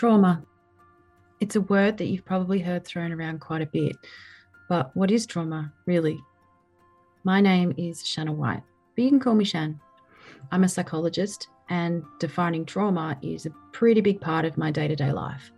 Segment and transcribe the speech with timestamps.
[0.00, 0.42] Trauma.
[1.40, 3.94] It's a word that you've probably heard thrown around quite a bit,
[4.66, 6.18] but what is trauma, really?
[7.24, 8.62] My name is Shanna White,
[8.96, 9.78] but you can call me Shan.
[10.52, 14.96] I'm a psychologist, and defining trauma is a pretty big part of my day to
[14.96, 15.50] day life.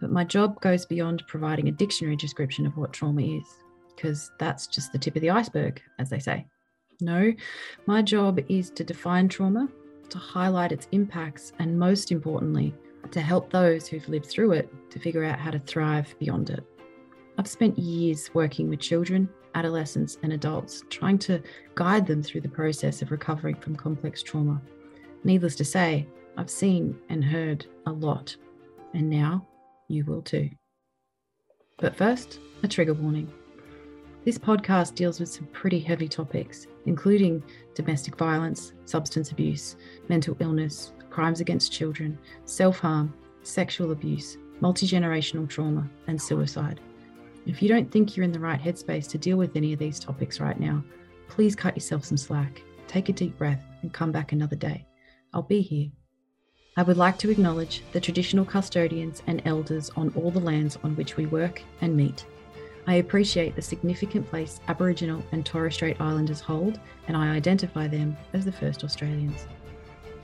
[0.00, 3.44] But my job goes beyond providing a dictionary description of what trauma is,
[3.88, 6.46] because that's just the tip of the iceberg, as they say.
[7.00, 7.32] No,
[7.86, 9.68] my job is to define trauma,
[10.10, 12.72] to highlight its impacts, and most importantly,
[13.12, 16.64] to help those who've lived through it to figure out how to thrive beyond it.
[17.38, 21.42] I've spent years working with children, adolescents, and adults, trying to
[21.74, 24.60] guide them through the process of recovering from complex trauma.
[25.24, 26.06] Needless to say,
[26.36, 28.36] I've seen and heard a lot,
[28.92, 29.46] and now
[29.88, 30.50] you will too.
[31.78, 33.32] But first, a trigger warning.
[34.24, 37.42] This podcast deals with some pretty heavy topics, including
[37.74, 39.76] domestic violence, substance abuse,
[40.08, 46.80] mental illness, crimes against children, self harm, sexual abuse, multi generational trauma, and suicide.
[47.46, 50.00] If you don't think you're in the right headspace to deal with any of these
[50.00, 50.82] topics right now,
[51.28, 54.86] please cut yourself some slack, take a deep breath, and come back another day.
[55.32, 55.90] I'll be here.
[56.76, 60.96] I would like to acknowledge the traditional custodians and elders on all the lands on
[60.96, 62.24] which we work and meet.
[62.86, 68.16] I appreciate the significant place Aboriginal and Torres Strait Islanders hold, and I identify them
[68.34, 69.46] as the first Australians.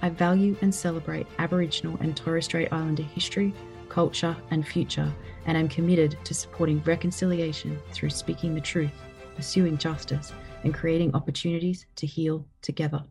[0.03, 3.55] I value and celebrate Aboriginal and Torres Strait Islander history,
[3.89, 5.11] culture, and future,
[5.47, 8.93] and am committed to supporting reconciliation through speaking the truth,
[9.37, 13.03] pursuing justice, and creating opportunities to heal together.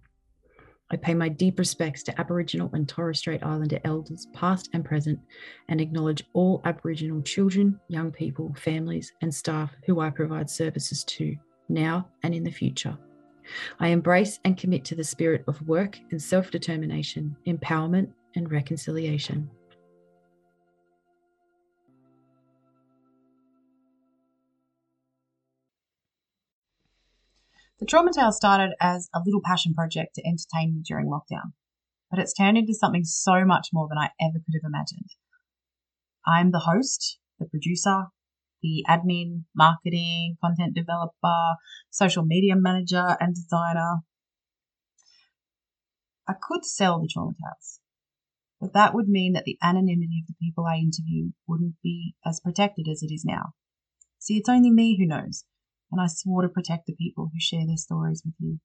[0.91, 5.19] I pay my deep respects to Aboriginal and Torres Strait Islander elders, past and present,
[5.67, 11.35] and acknowledge all Aboriginal children, young people, families, and staff who I provide services to
[11.69, 12.97] now and in the future.
[13.79, 19.49] I embrace and commit to the spirit of work and self determination, empowerment, and reconciliation.
[27.79, 31.53] The Trauma Tale started as a little passion project to entertain me during lockdown,
[32.11, 35.11] but it's turned into something so much more than I ever could have imagined.
[36.27, 38.07] I'm the host, the producer,
[38.61, 41.55] the admin, marketing, content developer,
[41.89, 43.99] social media manager, and designer.
[46.27, 47.79] I could sell the Trauma Tales,
[48.59, 52.41] but that would mean that the anonymity of the people I interview wouldn't be as
[52.41, 53.53] protected as it is now.
[54.19, 55.45] See, it's only me who knows,
[55.91, 58.59] and I swore to protect the people who share their stories with you.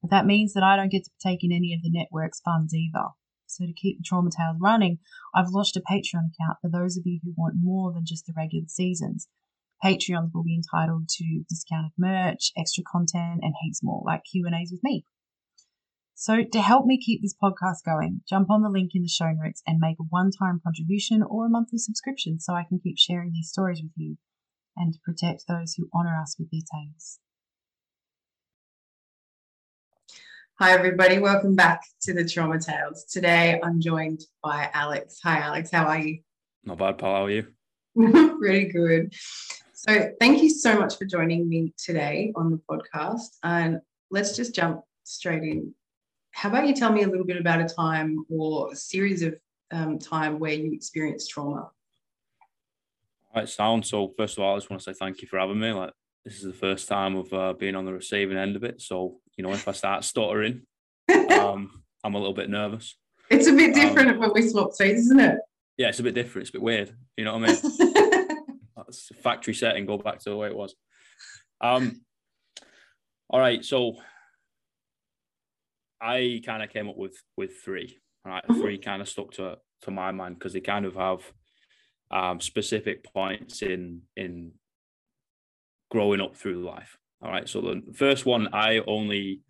[0.00, 2.74] But that means that I don't get to partake in any of the network's funds
[2.74, 3.08] either.
[3.46, 4.98] So to keep the Trauma Tales running,
[5.34, 8.34] I've launched a Patreon account for those of you who want more than just the
[8.36, 9.28] regular seasons.
[9.82, 14.82] Patreons will be entitled to discounted merch, extra content, and heaps more, like Q&As with
[14.82, 15.04] me.
[16.14, 19.30] So to help me keep this podcast going, jump on the link in the show
[19.30, 23.32] notes and make a one-time contribution or a monthly subscription so I can keep sharing
[23.32, 24.18] these stories with you
[24.78, 27.18] and to protect those who honour us with their tales.
[30.60, 31.18] Hi, everybody.
[31.18, 33.04] Welcome back to the Trauma Tales.
[33.04, 35.20] Today I'm joined by Alex.
[35.22, 35.70] Hi, Alex.
[35.70, 36.18] How are you?
[36.64, 37.14] Not bad, pal.
[37.14, 37.46] How are you?
[38.38, 39.14] Pretty good.
[39.72, 43.36] So, thank you so much for joining me today on the podcast.
[43.44, 45.74] And let's just jump straight in.
[46.32, 49.38] How about you tell me a little bit about a time or a series of
[49.70, 51.70] um, time where you experienced trauma?
[53.38, 53.86] Right, sound.
[53.86, 55.70] So first of all, I just want to say thank you for having me.
[55.70, 55.92] Like
[56.24, 58.82] this is the first time of uh, being on the receiving end of it.
[58.82, 60.62] So you know, if I start stuttering,
[61.08, 62.96] um, I'm a little bit nervous.
[63.30, 65.38] It's a bit different um, when we swap seats, isn't it?
[65.76, 66.42] Yeah, it's a bit different.
[66.42, 66.96] It's a bit weird.
[67.16, 68.26] You know what I mean?
[68.76, 69.86] That's factory setting.
[69.86, 70.74] Go back to the way it was.
[71.60, 72.00] Um.
[73.30, 73.98] All right, so
[76.00, 78.00] I kind of came up with with three.
[78.26, 78.60] All right, mm-hmm.
[78.60, 81.20] three kind of stuck to to my mind because they kind of have
[82.10, 84.52] um, specific points in in
[85.90, 86.96] growing up through life.
[87.22, 87.48] All right.
[87.48, 89.40] So the first one, I only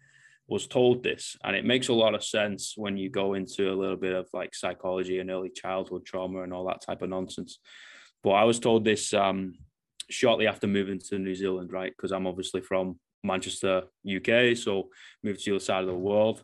[0.46, 3.76] was told this, and it makes a lot of sense when you go into a
[3.76, 7.58] little bit of like psychology and early childhood trauma and all that type of nonsense.
[8.22, 9.54] But I was told this um,
[10.08, 11.92] shortly after moving to New Zealand, right?
[11.94, 14.88] Because I'm obviously from Manchester, UK, so
[15.22, 16.42] moved to the other side of the world.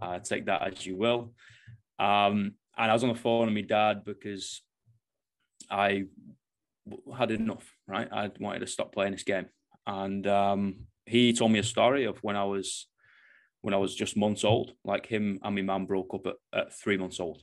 [0.00, 1.32] Uh, take that as you will.
[1.98, 4.60] Um, and I was on the phone with my dad because
[5.70, 6.04] I
[7.16, 8.08] had enough, right?
[8.12, 9.46] I wanted to stop playing this game.
[9.86, 12.86] And um, he told me a story of when I was
[13.62, 14.72] when I was just months old.
[14.84, 17.42] Like him and my mum broke up at, at three months old.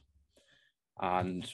[1.01, 1.45] And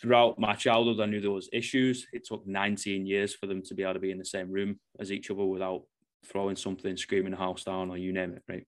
[0.00, 2.06] throughout my childhood, I knew there was issues.
[2.12, 4.78] It took 19 years for them to be able to be in the same room
[4.98, 5.82] as each other without
[6.26, 8.66] throwing something, screaming the house down, or you name it, right?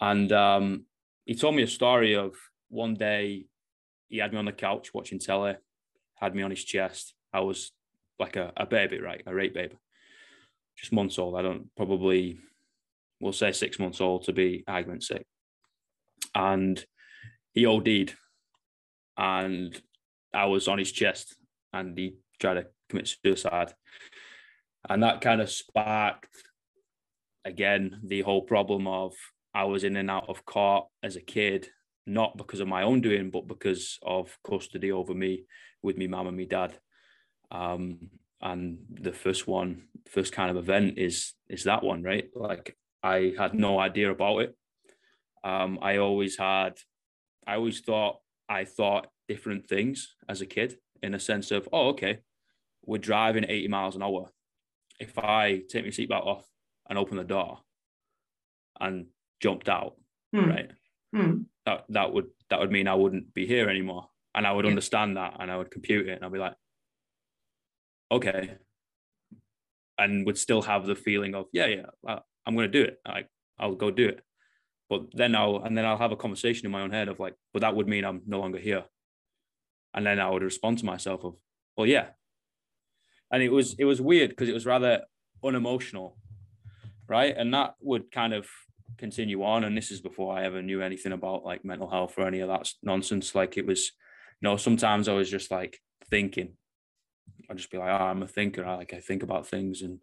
[0.00, 0.84] And um,
[1.24, 2.34] he told me a story of
[2.68, 3.46] one day
[4.08, 5.56] he had me on the couch watching telly,
[6.20, 7.14] had me on his chest.
[7.32, 7.72] I was
[8.18, 9.22] like a, a baby, right?
[9.26, 9.76] A rape baby.
[10.76, 11.36] Just months old.
[11.36, 12.38] I don't probably
[13.20, 15.26] we'll say six months old to be argument's sake.
[16.34, 16.84] And
[17.52, 18.14] he OD'd
[19.16, 19.80] and
[20.32, 21.36] I was on his chest
[21.72, 23.72] and he tried to commit suicide.
[24.88, 26.28] And that kind of sparked
[27.44, 29.14] again the whole problem of
[29.54, 31.68] I was in and out of court as a kid,
[32.06, 35.44] not because of my own doing, but because of custody over me
[35.82, 36.78] with me mum and me dad.
[37.50, 38.10] Um,
[38.40, 42.28] and the first one, first kind of event is is that one, right?
[42.34, 44.56] Like I had no idea about it.
[45.44, 46.74] Um, I always had,
[47.46, 51.88] I always thought I thought different things as a kid in a sense of, oh,
[51.90, 52.18] okay,
[52.84, 54.30] we're driving 80 miles an hour.
[54.98, 56.44] If I take my seatbelt off
[56.88, 57.60] and open the door
[58.80, 59.06] and
[59.40, 59.94] jumped out,
[60.32, 60.48] Hmm.
[60.50, 60.70] right?
[61.14, 61.42] Hmm.
[61.66, 64.08] That that would that would mean I wouldn't be here anymore.
[64.34, 64.70] And I would Yeah.
[64.70, 66.54] understand that and I would compute it and I'd be like,
[68.10, 68.58] okay.
[69.98, 73.00] And would still have the feeling of, yeah, yeah, I, I'm gonna do it.
[73.06, 73.28] Like
[73.58, 74.22] I'll go do it.
[74.88, 77.34] But then I'll and then I'll have a conversation in my own head of like,
[77.52, 78.84] but that would mean I'm no longer here.
[79.94, 81.36] And then I would respond to myself of,
[81.76, 82.10] well, yeah.
[83.32, 85.04] And it was it was weird because it was rather
[85.44, 86.16] unemotional,
[87.08, 87.36] right?
[87.36, 88.48] And that would kind of
[88.96, 89.64] continue on.
[89.64, 92.48] And this is before I ever knew anything about like mental health or any of
[92.48, 93.34] that nonsense.
[93.34, 93.92] Like it was,
[94.42, 95.78] know, sometimes I was just like
[96.10, 96.54] thinking.
[97.50, 98.64] I'd just be like, oh, I'm a thinker.
[98.64, 100.00] I like I think about things and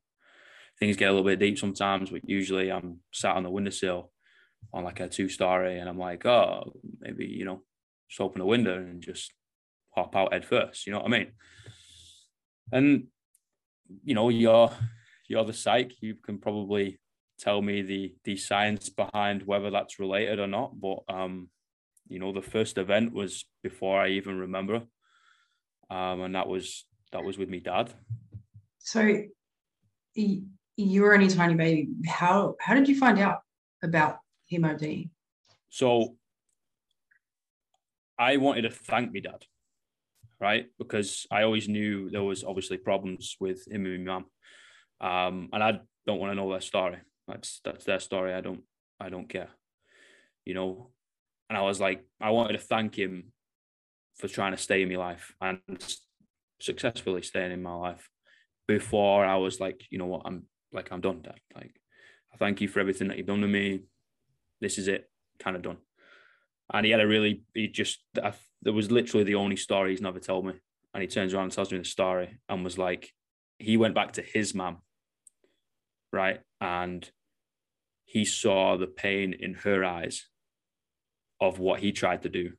[0.79, 4.11] things get a little bit deep sometimes, but usually I'm sat on the windowsill
[4.73, 7.61] on like a two story and I'm like, oh, maybe, you know,
[8.09, 9.31] just open the window and just
[9.91, 10.85] hop out head first.
[10.85, 11.31] You know what I mean?
[12.71, 13.07] And
[14.03, 14.71] you know, you're
[15.27, 16.99] you're the psych, you can probably
[17.39, 20.79] tell me the the science behind whether that's related or not.
[20.79, 21.49] But um,
[22.07, 24.83] you know, the first event was before I even remember.
[25.89, 27.93] Um, and that was that was with me dad.
[28.79, 29.23] So
[30.13, 31.89] you were only a tiny baby.
[32.07, 33.39] How how did you find out
[33.83, 34.17] about
[34.47, 35.09] him ODing?
[35.69, 36.15] So
[38.17, 39.45] I wanted to thank me dad,
[40.39, 40.67] right?
[40.77, 44.25] Because I always knew there was obviously problems with him and my mum.
[45.01, 46.97] Um, and I don't want to know their story.
[47.27, 48.33] That's that's their story.
[48.33, 48.63] I don't
[48.99, 49.49] I don't care.
[50.45, 50.91] You know.
[51.50, 53.31] And I was like, I wanted to thank him
[54.18, 55.59] for trying to stay in my life and
[56.59, 58.09] successfully staying in my life
[58.68, 61.39] before I was like, you know what, I'm like I'm done, Dad.
[61.56, 61.75] Like,
[62.33, 63.81] I thank you for everything that you've done to me.
[64.62, 65.09] This is it,
[65.39, 65.77] kind of done.
[66.74, 70.01] And he had a really, he just, I, there was literally the only story he's
[70.01, 70.53] never told me.
[70.94, 73.12] And he turns around and tells me the story and was like,
[73.59, 74.77] he went back to his mum,
[76.12, 76.39] right?
[76.59, 77.07] And
[78.06, 80.25] he saw the pain in her eyes
[81.41, 82.51] of what he tried to do.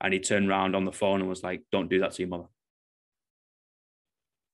[0.00, 2.28] And he turned around on the phone and was like, don't do that to your
[2.28, 2.48] mother.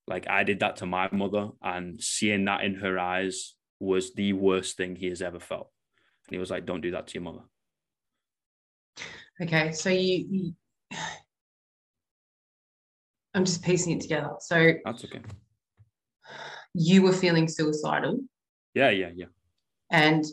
[0.07, 4.33] Like I did that to my mother, and seeing that in her eyes was the
[4.33, 5.71] worst thing he has ever felt.
[6.27, 7.43] And he was like, don't do that to your mother.
[9.41, 10.55] Okay, so you, you
[13.35, 14.31] I'm just piecing it together.
[14.41, 15.23] So That's okay.
[16.75, 18.19] you were feeling suicidal
[18.75, 19.27] Yeah, yeah, yeah.
[19.91, 20.25] and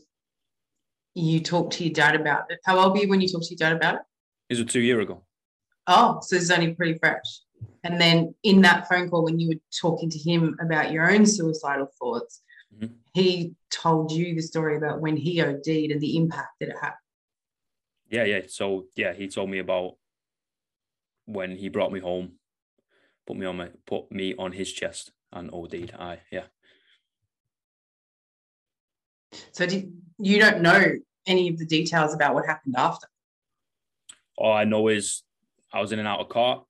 [1.16, 2.60] you talked to your dad about it.
[2.66, 4.02] How old were you when you talked to your dad about it?
[4.50, 4.64] Is it?
[4.64, 5.24] This was two year ago.
[5.88, 7.24] Oh, so it's only pretty fresh.
[7.84, 11.26] And then in that phone call, when you were talking to him about your own
[11.26, 12.42] suicidal thoughts,
[12.76, 12.96] Mhm.
[13.14, 16.94] he told you the story about when he OD'd and the impact that it had.
[18.10, 18.42] Yeah, yeah.
[18.48, 19.98] So yeah, he told me about
[21.26, 22.40] when he brought me home,
[23.26, 25.94] put me on my put me on his chest and OD'd.
[25.94, 26.48] I yeah.
[29.52, 30.94] So did, you don't know
[31.26, 33.08] any of the details about what happened after.
[34.38, 35.24] All I know is
[35.74, 36.64] I was in and out of court.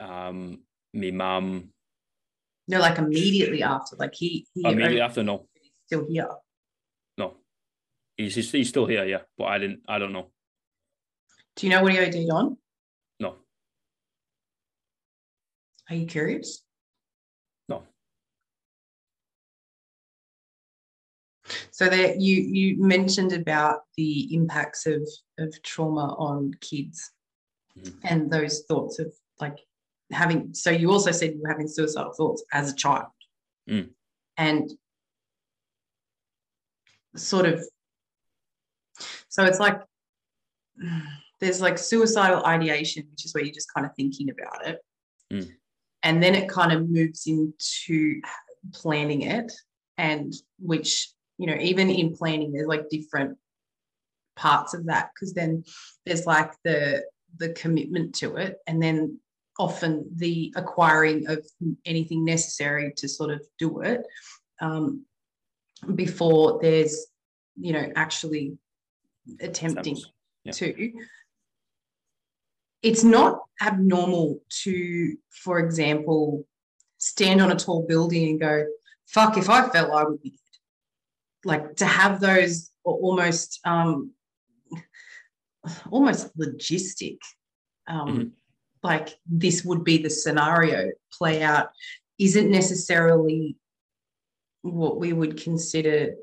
[0.00, 0.60] Um,
[0.92, 1.70] me mum
[2.68, 6.28] No, like immediately after, like he, he immediately OD'd, after no, he's still here.
[7.16, 7.36] no.
[8.16, 9.20] He's, he's he's still here, yeah.
[9.38, 10.30] But I didn't I don't know.
[11.56, 12.56] Do you know what he OD'd on?
[13.20, 13.36] No,
[15.88, 16.62] Are you curious?
[21.82, 25.02] So that you you mentioned about the impacts of
[25.38, 27.10] of trauma on kids
[27.76, 27.98] Mhm.
[28.04, 29.58] and those thoughts of like
[30.12, 33.10] having so you also said you were having suicidal thoughts as a child
[33.68, 33.90] Mm.
[34.36, 34.70] and
[37.16, 37.56] sort of
[39.28, 39.80] so it's like
[41.40, 44.78] there's like suicidal ideation which is where you're just kind of thinking about it
[45.32, 45.50] Mm.
[46.04, 48.20] and then it kind of moves into
[48.72, 49.50] planning it
[49.96, 51.12] and which
[51.42, 53.36] you know even in planning there's like different
[54.36, 55.64] parts of that because then
[56.06, 57.02] there's like the
[57.38, 59.18] the commitment to it and then
[59.58, 61.44] often the acquiring of
[61.84, 64.02] anything necessary to sort of do it
[64.60, 65.04] um,
[65.96, 67.06] before there's
[67.56, 68.56] you know actually
[69.40, 69.98] attempting
[70.44, 70.52] Yeah.
[70.52, 70.92] to
[72.82, 76.46] it's not abnormal to for example
[76.98, 78.64] stand on a tall building and go
[79.06, 80.38] fuck if i fell i would be
[81.44, 84.12] like to have those almost um
[85.90, 87.18] almost logistic
[87.86, 88.32] um Mhm.
[88.82, 91.70] like this would be the scenario play out
[92.18, 93.56] isn't necessarily
[94.62, 96.14] what we would consider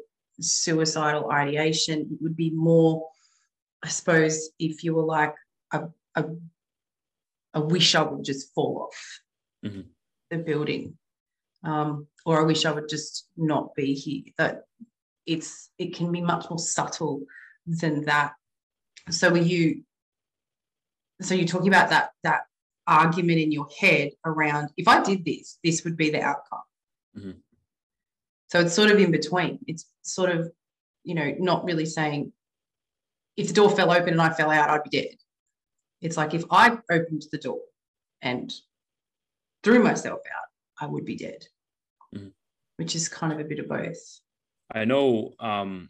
[0.42, 3.10] suicidal ideation it would be more
[3.84, 5.36] i suppose if you were like
[5.72, 6.26] a, a,
[7.54, 9.22] I wish I would just fall off
[9.66, 9.86] Mhm.
[10.30, 10.98] the building,
[11.64, 14.24] um, or I wish I would just not be here.
[14.38, 14.66] That
[15.30, 17.22] it's it can be much more subtle
[17.66, 18.34] than that.
[19.10, 19.84] So, are you?
[21.22, 22.42] So you're talking about that that
[22.88, 26.64] argument in your head around if I did this, this would be the outcome.
[27.16, 27.42] Mhm.
[28.48, 29.60] So it's sort of in between.
[29.68, 30.52] It's sort of,
[31.04, 32.34] you know, not really saying
[33.38, 35.16] if the door fell open and I fell out, I'd be dead.
[36.02, 37.62] It's like if I opened the door
[38.22, 38.52] and
[39.64, 40.48] threw myself out,
[40.82, 41.48] I would be dead,
[42.16, 42.34] Mhm.
[42.78, 44.22] which is kind of a bit of both.
[44.72, 45.90] I know um,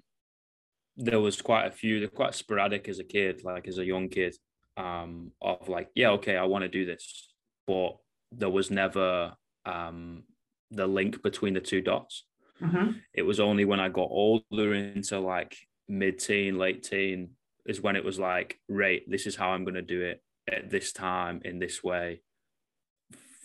[0.97, 1.99] there was quite a few.
[1.99, 4.35] They're quite sporadic as a kid, like as a young kid,
[4.77, 7.29] um, of like, yeah, okay, I want to do this,
[7.67, 7.97] but
[8.31, 9.33] there was never
[9.65, 10.23] um,
[10.71, 12.25] the link between the two dots.
[12.61, 13.01] Mhm.
[13.13, 15.57] It was only when I got older into like
[15.87, 17.31] mid-teen, late teen,
[17.65, 20.21] is when it was like, right, this is how I'm going to do it
[20.51, 22.21] at this time in this way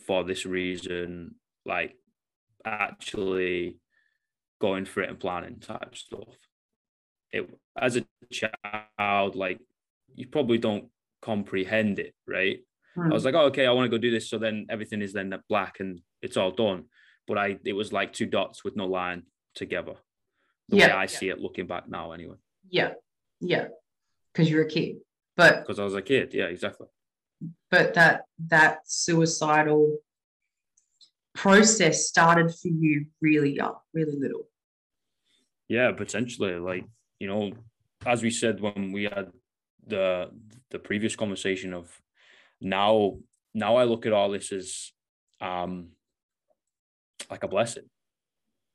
[0.06, 1.36] for this reason.
[1.64, 1.96] Like,
[2.64, 3.78] actually
[4.60, 6.36] going for it and planning type stuff.
[7.32, 9.60] It as a child, like
[10.14, 10.86] you probably don't
[11.22, 12.58] comprehend it, right?
[12.96, 13.26] I was hmm.
[13.26, 14.30] like, oh, okay, I want to go do this.
[14.30, 16.84] So then everything is then black and it's all done.
[17.26, 19.94] But I, it was like two dots with no line together.
[20.68, 20.96] The way Yeah.
[20.96, 22.36] I see it looking back now, anyway,
[22.70, 22.92] yeah,
[23.40, 23.68] yeah,
[24.32, 24.96] because you're a kid,
[25.36, 26.32] but because I was a kid.
[26.32, 26.86] Yeah, exactly.
[27.70, 29.98] but that that suicidal
[31.34, 34.48] process started for you really young, really little.
[35.68, 36.54] Yeah, potentially.
[36.54, 36.84] Like
[37.18, 37.52] you know,
[38.06, 39.30] as we said when we had
[39.86, 40.30] the
[40.70, 41.90] the previous conversation of
[42.60, 43.18] now
[43.52, 44.92] now I look at all this as
[45.40, 45.88] um
[47.30, 47.84] like a blessing,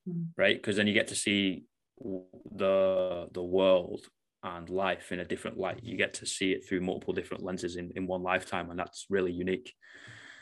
[0.07, 0.27] Mm.
[0.37, 0.55] right?
[0.55, 1.63] Because then you get to see
[1.99, 4.07] the the world
[4.41, 5.81] and life in a different light.
[5.83, 9.05] You get to see it through multiple different lenses in in one lifetime, and that's
[9.09, 9.73] really unique.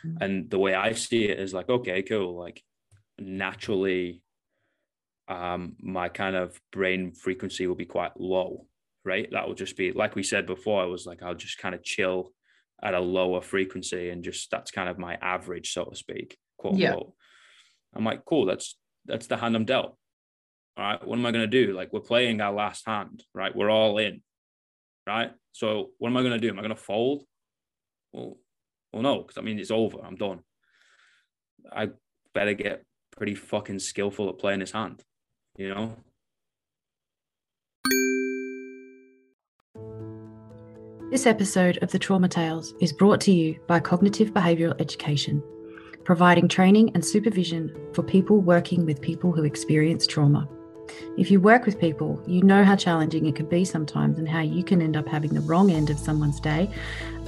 [0.08, 0.18] Mm.
[0.22, 2.64] And the way I see it is like, okay, cool, like
[3.20, 4.22] naturally
[5.28, 8.66] um, my kind of brain frequency will be quite low,
[9.04, 9.28] right?
[9.32, 10.82] That will just be like we said before.
[10.82, 12.32] I was like, I'll just kind of chill
[12.82, 16.78] at a lower frequency, and just that's kind of my average, so to speak, quote
[16.78, 16.92] Yeah.
[16.92, 17.14] unquote.
[17.96, 18.46] I'm like, cool.
[18.46, 19.98] That's that's the hand I'm dealt.
[20.78, 21.74] All right, what am I gonna do?
[21.74, 23.56] Like we're playing our last hand, right?
[23.56, 24.22] We're all in,
[25.08, 25.32] right?
[25.52, 26.50] So what am I gonna do?
[26.50, 27.24] Am I gonna fold?
[28.14, 28.38] Well,
[28.98, 30.00] well, no, because I mean it's over.
[30.04, 30.40] I'm done.
[31.72, 31.90] I
[32.34, 32.84] better get
[33.16, 35.04] pretty fucking skillful at playing this hand,
[35.56, 35.96] you know.
[41.12, 45.44] This episode of the Trauma Tales is brought to you by Cognitive Behavioural Education,
[46.04, 50.50] providing training and supervision for people working with people who experience trauma.
[51.18, 54.42] If you work with people, you know how challenging it can be sometimes and how
[54.42, 56.70] you can end up having the wrong end of someone's day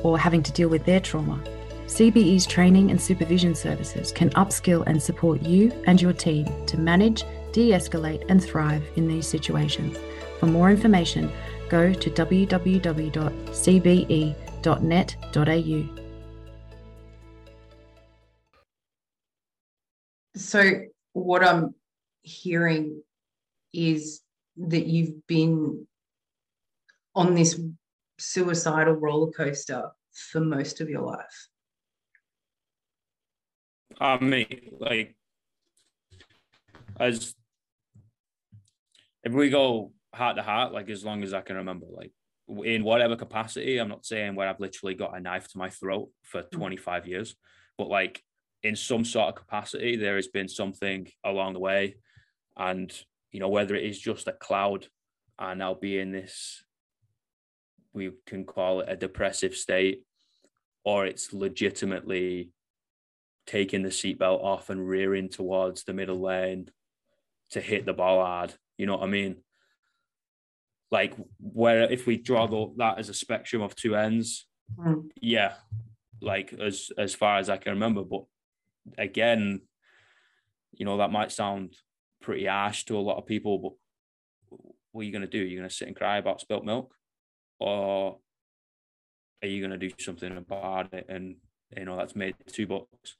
[0.03, 1.41] or having to deal with their trauma.
[1.89, 7.23] CBE's training and supervision services can upskill and support you and your team to manage,
[7.51, 9.97] de escalate, and thrive in these situations.
[10.39, 11.31] For more information,
[11.67, 13.15] go to www.cbe.net.au.
[20.35, 20.71] So
[21.13, 21.73] what I'm
[22.21, 23.01] hearing
[23.73, 24.21] is
[24.57, 25.87] that you've been
[27.15, 27.59] on this
[28.19, 31.48] suicidal roller coaster for most of your life.
[33.99, 35.15] I mean, like,
[36.99, 37.35] as
[39.23, 42.11] if we go heart to heart, like as long as I can remember, like
[42.63, 46.09] in whatever capacity, I'm not saying where I've literally got a knife to my throat
[46.23, 46.51] for mm.
[46.51, 47.35] 25 years,
[47.77, 48.23] but like
[48.63, 51.95] in some sort of capacity, there has been something along the way.
[52.57, 52.91] And,
[53.31, 54.87] you know, whether it is just a cloud
[55.37, 56.63] and I'll be in this,
[57.93, 60.03] we can call it a depressive state,
[60.83, 62.51] or it's legitimately
[63.49, 66.69] taking the seatbelt off and rearing towards the middle lane
[67.49, 68.53] to hit the ball hard.
[68.77, 69.37] You know what I mean?
[70.91, 74.45] Like where if we draw the, that as a spectrum of two ends,
[74.77, 75.09] Mm.
[75.19, 75.55] yeah,
[76.21, 78.03] like as as far as I can remember.
[78.03, 78.25] But
[78.99, 79.61] again,
[80.73, 81.73] you know, that might sound
[82.21, 84.59] pretty harsh to a lot of people, but
[84.91, 85.39] what are you gonna do?
[85.39, 86.93] You're gonna sit and cry about spilt milk?
[87.59, 88.19] Or
[89.41, 91.07] are you gonna do something about it?
[91.09, 91.37] And
[91.75, 93.17] you know, that's made two bucks.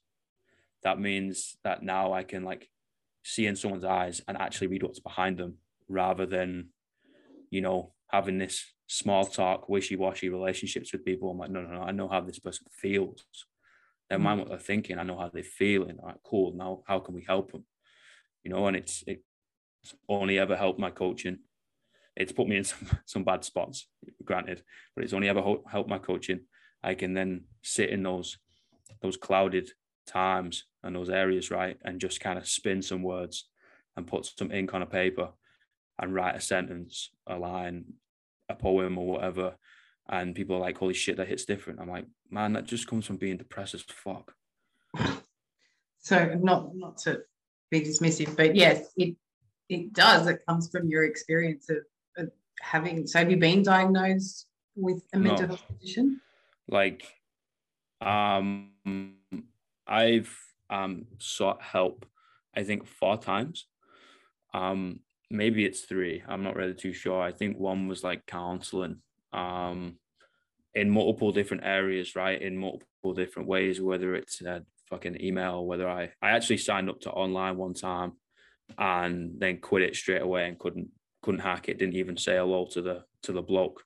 [0.82, 2.68] That means that now I can like
[3.22, 5.58] see in someone's eyes and actually read what's behind them
[5.88, 6.68] rather than,
[7.50, 11.30] you know, having this small talk, wishy-washy relationships with people.
[11.30, 13.24] I'm like, no, no, no, I know how this person feels.
[14.10, 14.24] Never hmm.
[14.24, 14.98] mind what they're thinking.
[14.98, 15.98] I know how they're feeling.
[16.00, 16.52] All right, cool.
[16.54, 17.64] Now, how can we help them?
[18.42, 21.38] You know, and it's it's only ever helped my coaching.
[22.16, 23.86] It's put me in some, some bad spots,
[24.24, 24.62] granted,
[24.94, 26.40] but it's only ever helped my coaching.
[26.82, 28.38] I can then sit in those
[29.02, 29.70] those clouded
[30.10, 33.48] times and those areas, right, and just kind of spin some words
[33.96, 35.30] and put some ink on a paper
[35.98, 37.84] and write a sentence, a line,
[38.48, 39.56] a poem or whatever.
[40.08, 41.80] And people are like, holy shit, that hits different.
[41.80, 44.34] I'm like, man, that just comes from being depressed as fuck.
[46.00, 47.20] So not not to
[47.70, 49.16] be dismissive, but yes, it
[49.68, 50.26] it does.
[50.26, 51.78] It comes from your experience of,
[52.16, 55.48] of having so have you been diagnosed with a mental no.
[55.48, 56.20] health condition?
[56.68, 57.04] Like
[58.00, 58.70] um
[59.90, 60.34] I've
[60.70, 62.06] um sought help
[62.56, 63.66] I think four times.
[64.54, 66.22] Um maybe it's three.
[66.28, 67.22] I'm not really too sure.
[67.22, 68.96] I think one was like counseling
[69.32, 69.96] um,
[70.74, 72.40] in multiple different areas, right?
[72.40, 77.00] In multiple different ways, whether it's a fucking email, whether I, I actually signed up
[77.02, 78.12] to online one time
[78.76, 80.88] and then quit it straight away and couldn't,
[81.22, 81.78] couldn't hack it.
[81.78, 83.84] Didn't even say hello to the, to the bloke.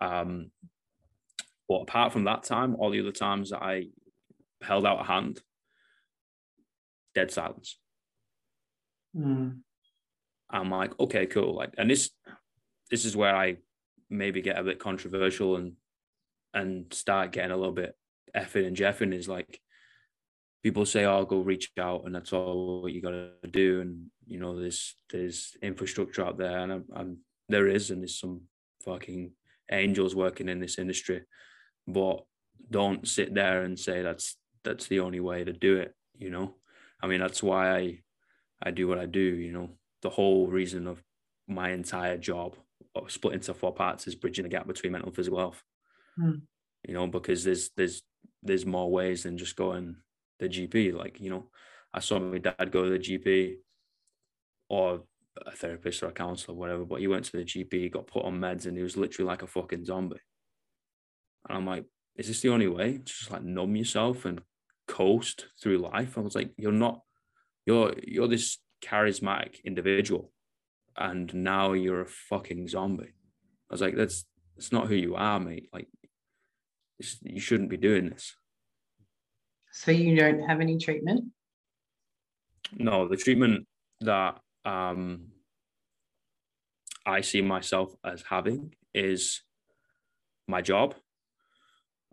[0.00, 0.50] Um,
[1.68, 3.86] but apart from that time, all the other times that I
[4.62, 5.40] held out a hand,
[7.14, 7.78] dead silence.
[9.16, 9.60] Mm.
[10.50, 11.54] I'm like, okay, cool.
[11.54, 12.10] Like, and this
[12.90, 13.56] this is where I
[14.08, 15.72] maybe get a bit controversial and
[16.52, 17.94] and start getting a little bit
[18.36, 19.60] effing and jeffing is like
[20.62, 23.80] people say, "Oh, go reach out," and that's all what you got to do.
[23.80, 27.18] And you know, there's there's infrastructure out there, and I'm, I'm,
[27.48, 28.42] there is, and there's some
[28.84, 29.32] fucking
[29.70, 31.22] angels working in this industry.
[31.86, 32.24] But
[32.70, 35.94] don't sit there and say that's that's the only way to do it.
[36.16, 36.54] You know,
[37.02, 37.98] I mean, that's why I
[38.62, 39.20] I do what I do.
[39.20, 39.70] You know,
[40.02, 41.02] the whole reason of
[41.48, 42.56] my entire job
[43.08, 45.62] split into four parts is bridging the gap between mental and physical health.
[46.18, 46.42] Mm.
[46.86, 48.02] You know, because there's there's
[48.42, 49.96] there's more ways than just going
[50.38, 50.94] the GP.
[50.94, 51.50] Like, you know,
[51.92, 53.56] I saw my dad go to the GP
[54.68, 55.02] or
[55.46, 58.40] a therapist or a counselor, whatever, but he went to the GP, got put on
[58.40, 60.20] meds, and he was literally like a fucking zombie.
[61.48, 61.84] And I'm like,
[62.16, 62.98] is this the only way?
[62.98, 64.40] Just like numb yourself and
[64.90, 66.18] coast through life.
[66.18, 67.00] I was like, you're not,
[67.66, 70.32] you're you're this charismatic individual
[70.96, 73.14] and now you're a fucking zombie.
[73.70, 74.24] I was like, that's
[74.56, 75.68] that's not who you are, mate.
[75.72, 75.88] Like,
[77.22, 78.34] you shouldn't be doing this.
[79.72, 81.30] So you don't have any treatment?
[82.76, 83.66] No, the treatment
[84.00, 85.28] that um,
[87.06, 89.42] I see myself as having is
[90.46, 90.94] my job.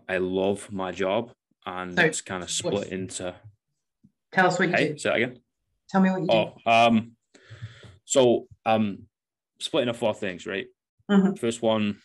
[0.08, 1.32] I love my job,
[1.68, 3.36] and so it's kind of split into.
[4.32, 4.98] Tell us what you hey, do.
[4.98, 5.40] Say that again.
[5.90, 6.72] Tell me what you oh, do.
[6.72, 7.12] Um,
[8.06, 9.04] so um,
[9.60, 10.68] split into four things, right?
[11.12, 11.36] Mm-hmm.
[11.36, 11.98] First one,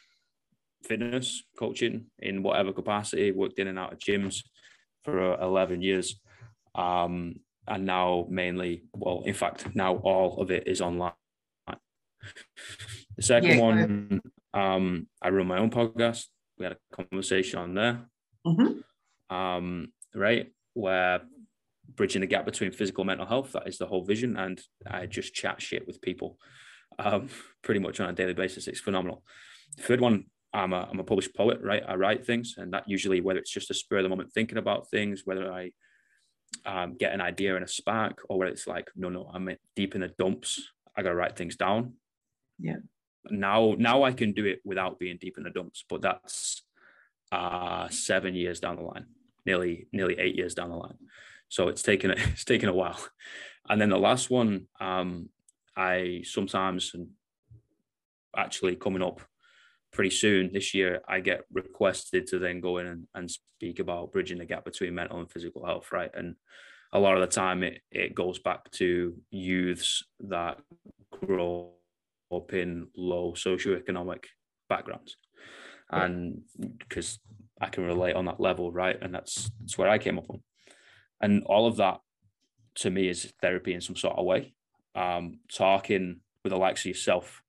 [0.83, 3.31] fitness coaching in whatever capacity.
[3.31, 4.42] Worked in and out of gyms
[5.05, 6.20] for uh, eleven years,
[6.75, 7.37] um,
[7.68, 11.12] and now mainly, well, in fact, now all of it is online.
[13.16, 14.20] The second yeah, one,
[14.55, 16.27] um, I run my own podcast.
[16.59, 18.07] We had a conversation on there,
[18.46, 18.79] mm-hmm.
[19.33, 21.21] Um, right, where
[21.95, 23.53] bridging the gap between physical and mental health.
[23.53, 24.37] That is the whole vision.
[24.37, 26.38] And I just chat shit with people
[26.99, 27.29] um,
[27.62, 28.68] pretty much on a daily basis.
[28.68, 29.23] It's phenomenal.
[29.77, 31.83] The third one, I'm a, I'm a published poet, right?
[31.87, 34.59] I write things, and that usually, whether it's just a spur of the moment thinking
[34.59, 35.71] about things, whether I
[36.66, 39.95] um, get an idea and a spark, or whether it's like, no, no, I'm deep
[39.95, 40.61] in the dumps.
[40.95, 41.95] I got to write things down.
[42.59, 42.77] Yeah.
[43.31, 46.62] Now, now I can do it without being deep in the dumps, but that's
[47.31, 49.07] uh, seven years down the line,
[49.46, 50.98] nearly, nearly eight years down the line.
[51.48, 52.98] So it's taken it's taken a while.
[53.68, 55.28] And then the last one, um,
[55.76, 57.09] I sometimes and
[58.37, 59.20] actually coming up
[59.92, 64.12] pretty soon this year, I get requested to then go in and, and speak about
[64.12, 66.11] bridging the gap between mental and physical health, right?
[66.14, 66.35] And
[66.92, 70.59] a lot of the time it, it goes back to youths that
[71.11, 71.72] grow
[72.33, 74.24] up in low socioeconomic
[74.68, 75.16] backgrounds.
[75.90, 76.40] And
[76.78, 77.18] because
[77.62, 78.98] I can relate on that level, right?
[79.01, 80.40] And that's that's where I came up on
[81.22, 82.01] and all of that
[82.75, 84.53] to me is therapy in some sort of way
[84.94, 87.42] um, talking with the likes of yourself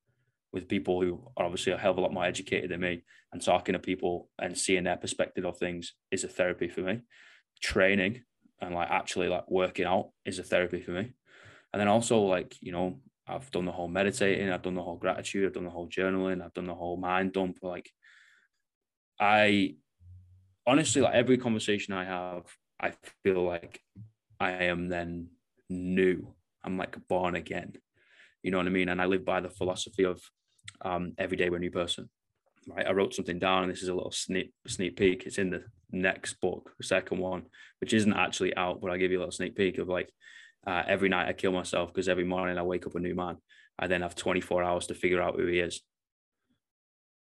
[0.53, 3.41] with people who are obviously a hell of a lot more educated than me and
[3.41, 7.01] talking to people and seeing their perspective of things is a therapy for me.
[7.61, 8.21] Training
[8.61, 11.13] and like actually like working out is a therapy for me.
[11.73, 14.97] And then also like, you know, I've done the whole meditating, I've done the whole
[14.97, 17.57] gratitude, I've done the whole journaling, I've done the whole mind dump.
[17.63, 17.89] Like
[19.19, 19.77] I
[20.65, 22.43] honestly like every conversation I have,
[22.81, 23.81] I feel like
[24.39, 25.29] I am then
[25.69, 26.33] new.
[26.63, 27.73] I'm like born again.
[28.41, 28.89] You know what I mean?
[28.89, 30.21] And I live by the philosophy of
[30.81, 32.09] um, every day we're a new person.
[32.67, 32.87] Right.
[32.87, 35.25] I wrote something down, and this is a little sneak sneak peek.
[35.25, 37.43] It's in the next book, the second one,
[37.81, 40.09] which isn't actually out, but I'll give you a little sneak peek of like
[40.65, 43.37] uh, every night I kill myself because every morning I wake up a new man.
[43.77, 45.81] I then have 24 hours to figure out who he is.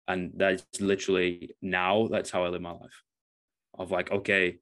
[0.09, 3.03] And that's literally now, that's how I live my life.
[3.79, 4.59] Of like, okay,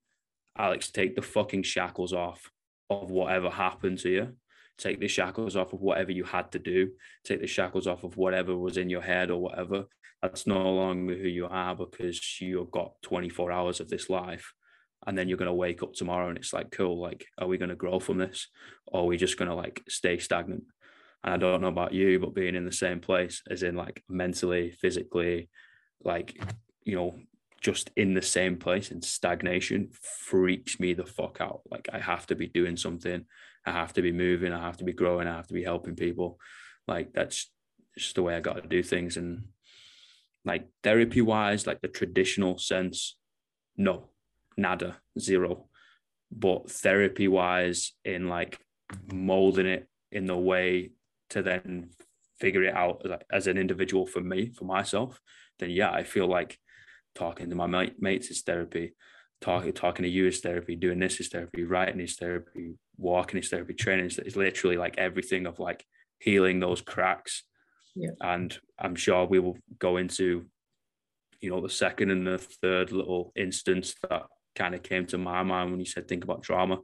[0.56, 2.50] Alex, take the fucking shackles off
[2.90, 4.32] of whatever happened to you.
[4.76, 6.90] Take the shackles off of whatever you had to do.
[7.24, 9.84] Take the shackles off of whatever was in your head or whatever.
[10.20, 14.52] That's no longer who you are because you've got 24 hours of this life.
[15.06, 17.58] And then you're going to wake up tomorrow and it's like, cool, like, are we
[17.58, 18.48] going to grow from this?
[18.86, 20.64] Or are we just going to like stay stagnant?
[21.22, 24.02] And I don't know about you, but being in the same place, as in like
[24.08, 25.50] mentally, physically,
[26.02, 26.34] like,
[26.84, 27.18] you know,
[27.64, 31.62] just in the same place and stagnation freaks me the fuck out.
[31.70, 33.24] Like I have to be doing something.
[33.64, 34.52] I have to be moving.
[34.52, 35.26] I have to be growing.
[35.26, 36.38] I have to be helping people.
[36.86, 37.50] Like that's
[37.96, 39.16] just the way I got to do things.
[39.16, 39.44] And
[40.44, 43.16] like therapy wise, like the traditional sense,
[43.78, 44.10] no,
[44.58, 45.68] nada, zero.
[46.30, 48.58] But therapy wise, in like
[49.10, 50.90] molding it in the way
[51.30, 51.92] to then
[52.38, 55.18] figure it out as, as an individual for me, for myself,
[55.58, 56.58] then yeah, I feel like
[57.14, 58.94] talking to my mate, mates is therapy,
[59.40, 63.48] talking talking to you is therapy, doing this is therapy, writing is therapy, walking is
[63.48, 65.84] therapy, training is, is literally like everything of like
[66.18, 67.42] healing those cracks.
[67.94, 68.10] Yeah.
[68.20, 70.46] And I'm sure we will go into,
[71.40, 74.24] you know, the second and the third little instance that
[74.56, 76.78] kind of came to my mind when you said think about drama,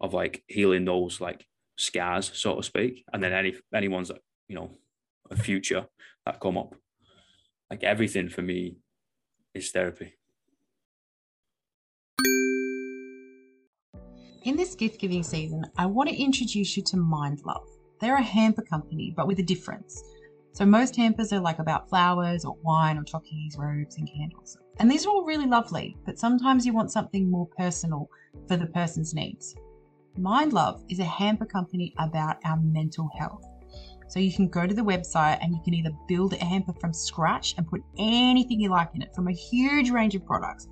[0.00, 1.44] of like healing those like
[1.78, 4.18] scars, so to speak, and then any anyone's that
[4.48, 4.70] you know
[5.30, 5.86] a future
[6.26, 6.74] that come up.
[7.70, 8.76] Like everything for me
[9.54, 10.14] is therapy.
[14.44, 17.68] In this gift giving season, I want to introduce you to Mind Love.
[18.00, 20.02] They're a hamper company, but with a difference.
[20.52, 24.58] So, most hampers are like about flowers or wine or chockies, robes, and candles.
[24.78, 28.10] And these are all really lovely, but sometimes you want something more personal
[28.48, 29.54] for the person's needs.
[30.18, 33.46] Mind Love is a hamper company about our mental health.
[34.12, 36.92] So you can go to the website and you can either build a hamper from
[36.92, 40.68] scratch and put anything you like in it from a huge range of products.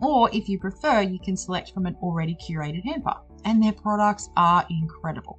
[0.00, 3.14] Or if you prefer, you can select from an already curated hamper.
[3.44, 5.38] And their products are incredible.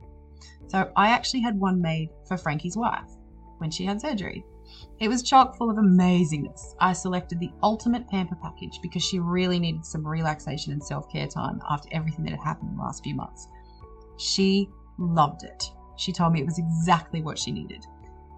[0.68, 3.10] So I actually had one made for Frankie's wife
[3.58, 4.46] when she had surgery.
[5.02, 6.74] It was chock full of amazingness.
[6.80, 11.28] I selected the ultimate pamper package because she really needed some relaxation and self care
[11.28, 13.50] time after everything that had happened in the last few months.
[14.18, 15.70] She loved it.
[16.00, 17.86] She told me it was exactly what she needed.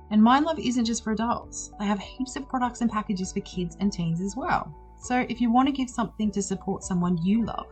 [0.09, 3.39] And Mind Love isn't just for adults, they have heaps of products and packages for
[3.41, 4.73] kids and teens as well.
[4.99, 7.67] So if you want to give something to support someone you love,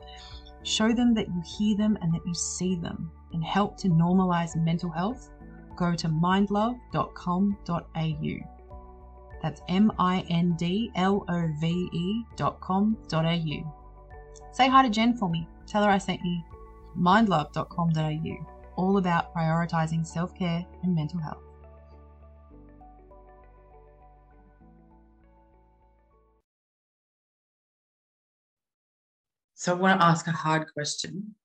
[0.63, 4.55] show them that you hear them and that you see them, and help to normalize
[4.55, 5.31] mental health,
[5.75, 8.35] go to mindlove.com.au.
[9.41, 13.75] That's M I N D L O V E.com.au.
[14.51, 15.47] Say hi to Jen for me.
[15.65, 16.43] Tell her I sent you.
[16.97, 21.43] mindlove.com.au all about prioritizing self care and mental health.
[29.55, 31.35] So I want to ask a hard question.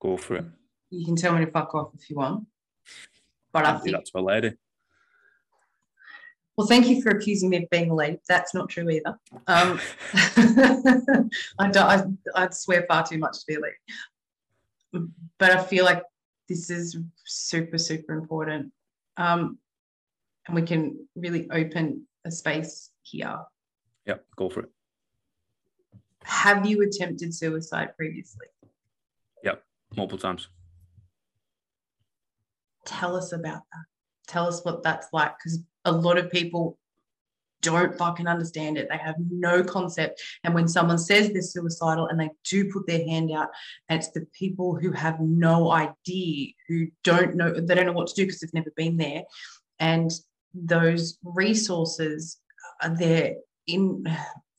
[0.00, 0.46] Go for it.
[0.88, 2.46] You can tell me to fuck off if you want.
[3.52, 4.54] But i'll think that's my lady.
[6.56, 8.18] Well, thank you for accusing me of being a lady.
[8.26, 9.18] That's not true either.
[9.46, 9.78] Um,
[11.58, 12.04] I, don't, I,
[12.34, 15.08] I swear far too much to be a lady.
[15.38, 16.02] But I feel like
[16.52, 18.72] this is super, super important.
[19.16, 19.58] Um,
[20.46, 23.38] and we can really open a space here.
[24.06, 24.68] Yep, go for it.
[26.24, 28.46] Have you attempted suicide previously?
[29.44, 29.62] Yep,
[29.96, 30.48] multiple times.
[32.84, 33.84] Tell us about that.
[34.26, 36.78] Tell us what that's like because a lot of people
[37.62, 38.88] don't fucking understand it.
[38.90, 40.20] They have no concept.
[40.44, 43.48] And when someone says they're suicidal and they do put their hand out,
[43.88, 48.14] it's the people who have no idea, who don't know, they don't know what to
[48.14, 49.22] do because they've never been there.
[49.78, 50.10] And
[50.54, 52.38] those resources
[52.82, 54.04] are there in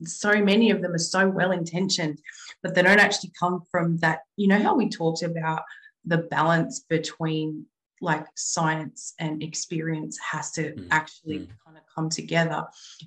[0.05, 2.19] so many of them are so well intentioned,
[2.61, 4.19] but they don't actually come from that.
[4.37, 5.61] You know how we talked about
[6.05, 7.65] the balance between
[8.03, 11.47] like science and experience has to Mm, actually mm.
[11.65, 12.65] kind of come together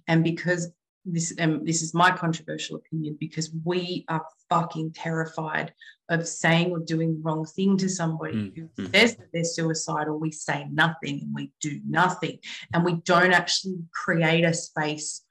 [0.09, 0.63] and because
[1.05, 5.73] this um, this is my controversial opinion because we are fucking terrified
[6.09, 8.93] of saying or doing the wrong thing to somebody Mm, who mm.
[8.95, 12.39] says that they're suicidal we say nothing and we do nothing
[12.73, 15.23] and we don't actually create a space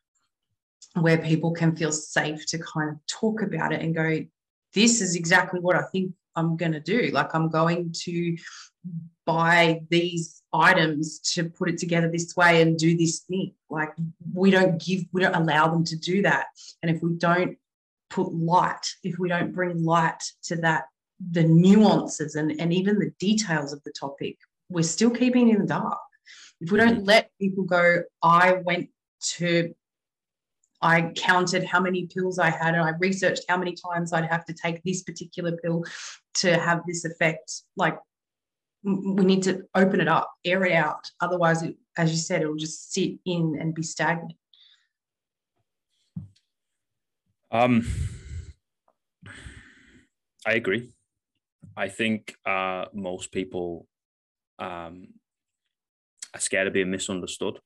[0.94, 4.10] where people can feel safe to kind of talk about it and go
[4.74, 8.38] this is exactly what i think i'm going to do like i'm going to
[9.26, 13.54] buy these items to put it together this way and do this thing.
[13.70, 13.90] Like
[14.34, 16.48] we don't give we don't allow them to do that.
[16.82, 17.58] And if we don't
[18.10, 20.86] put light if we don't bring light to that
[21.32, 24.38] the nuances and, and even the details of the topic
[24.70, 25.98] we're still keeping in the dark.
[26.62, 27.06] If we don't mm-hmm.
[27.06, 28.90] let people go i went
[29.38, 29.74] to
[30.82, 34.46] I counted how many pills I had and I researched how many times I'd have
[34.46, 35.84] to take this particular pill
[36.36, 37.64] to have this effect.
[37.76, 37.98] Like,
[38.86, 41.10] we need to open it up, air it out.
[41.20, 44.34] Otherwise, it, as you said, it will just sit in and be stagnant.
[47.52, 47.88] Um,
[50.46, 50.92] I agree.
[51.76, 53.88] I think uh, most people
[54.60, 55.08] um,
[56.34, 57.60] are scared of being misunderstood,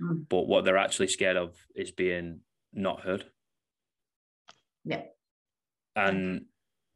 [0.00, 0.26] Mm.
[0.30, 2.40] but what they're actually scared of is being
[2.72, 3.26] not heard.
[4.84, 5.02] Yeah.
[5.94, 6.46] And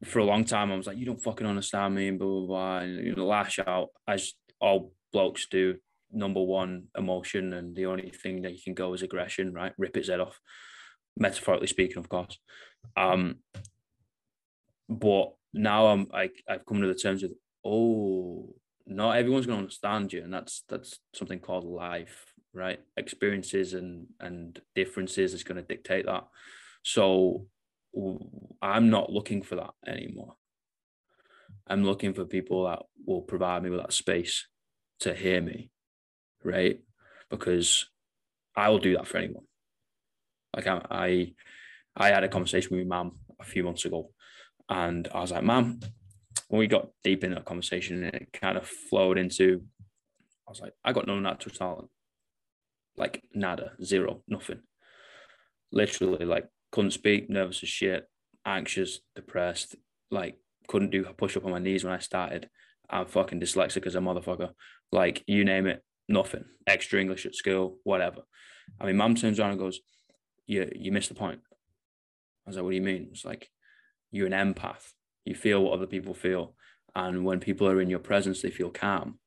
[0.02, 2.46] for a long time, I was like, "You don't fucking understand me," and blah blah
[2.46, 5.76] blah, and you know, lash out as all blokes do.
[6.10, 9.52] Number one, emotion, and the only thing that you can go is aggression.
[9.52, 10.38] Right, rip its head off,
[11.16, 12.38] metaphorically speaking, of course.
[12.96, 13.36] Um,
[14.88, 17.32] but now I'm like I've come to the terms with
[17.64, 18.54] oh,
[18.86, 22.80] not everyone's going to understand you, and that's that's something called life, right?
[22.96, 26.26] Experiences and and differences is going to dictate that.
[26.82, 27.46] So
[28.62, 30.34] I'm not looking for that anymore.
[31.66, 34.46] I'm looking for people that will provide me with that space
[35.00, 35.70] to hear me,
[36.42, 36.80] right?
[37.30, 37.86] Because
[38.56, 39.44] I will do that for anyone.
[40.54, 41.32] Like I, I,
[41.96, 44.10] I had a conversation with my mum a few months ago,
[44.68, 45.80] and I was like, "Mum,"
[46.48, 49.62] when we got deep in that conversation, and it kind of flowed into,
[50.46, 51.88] I was like, "I got no natural talent,
[52.96, 54.60] like nada, zero, nothing.
[55.72, 58.08] Literally, like couldn't speak, nervous as shit,
[58.44, 59.76] anxious, depressed,
[60.10, 62.50] like couldn't do a push up on my knees when I started.
[62.90, 64.50] I'm fucking dyslexic as a motherfucker.
[64.90, 66.46] Like you name it, nothing.
[66.66, 68.22] Extra English at school, whatever.
[68.80, 69.78] I mean, mum turns around and goes,
[70.48, 71.42] "You you missed the point."
[72.44, 73.48] I was like, "What do you mean?" It's like
[74.10, 74.94] you're an empath.
[75.24, 76.56] You feel what other people feel,
[76.96, 79.20] and when people are in your presence, they feel calm.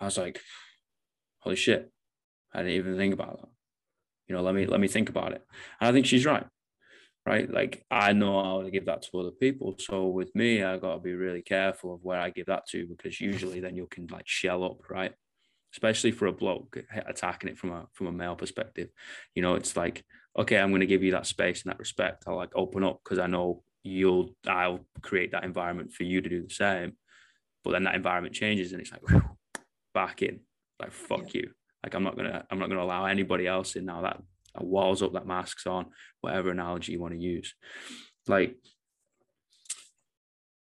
[0.00, 0.40] I was like,
[1.40, 1.92] "Holy shit!"
[2.54, 3.50] I didn't even think about that.
[4.32, 5.44] You know, let me let me think about it.
[5.78, 6.46] And I think she's right
[7.26, 7.52] right?
[7.52, 9.76] Like I know how to give that to other people.
[9.78, 12.86] So with me, I got to be really careful of where I give that to
[12.86, 15.12] because usually then you can like shell up, right?
[15.74, 18.88] Especially for a bloke attacking it from a from a male perspective.
[19.34, 20.02] You know, it's like,
[20.38, 22.24] okay, I'm going to give you that space and that respect.
[22.26, 26.28] I'll like open up because I know you'll I'll create that environment for you to
[26.28, 26.94] do the same.
[27.64, 29.36] But then that environment changes and it's like whew,
[29.94, 30.40] back in,
[30.80, 31.52] like fuck you.
[31.82, 34.02] Like I'm not gonna I'm not gonna allow anybody else in now.
[34.02, 34.20] That
[34.54, 35.86] that walls up, that masks on,
[36.20, 37.54] whatever analogy you want to use.
[38.26, 38.56] Like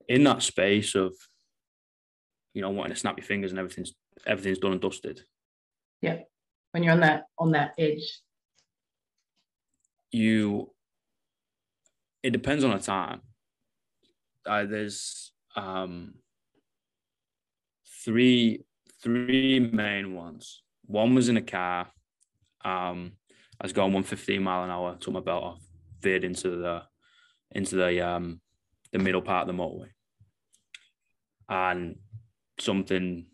[0.08, 1.14] in that space of,
[2.54, 3.94] you know, wanting to snap your fingers and everything's
[4.26, 5.22] everything's done and dusted,
[6.02, 6.20] Yeah.
[6.72, 8.20] When you're on that on that edge.
[10.12, 10.72] you
[12.24, 13.22] it depends on the time.
[14.46, 16.16] Uh, there's um
[18.04, 18.64] three
[19.02, 20.64] three main ones.
[20.86, 21.88] One was in a car.
[22.64, 23.14] Um,
[23.60, 25.62] I was going 115 mile an hour, took my belt off,
[26.02, 26.84] veered into the
[27.52, 28.42] into the um
[28.92, 29.90] the middle part of the motorway.
[31.50, 31.98] And
[32.60, 33.28] something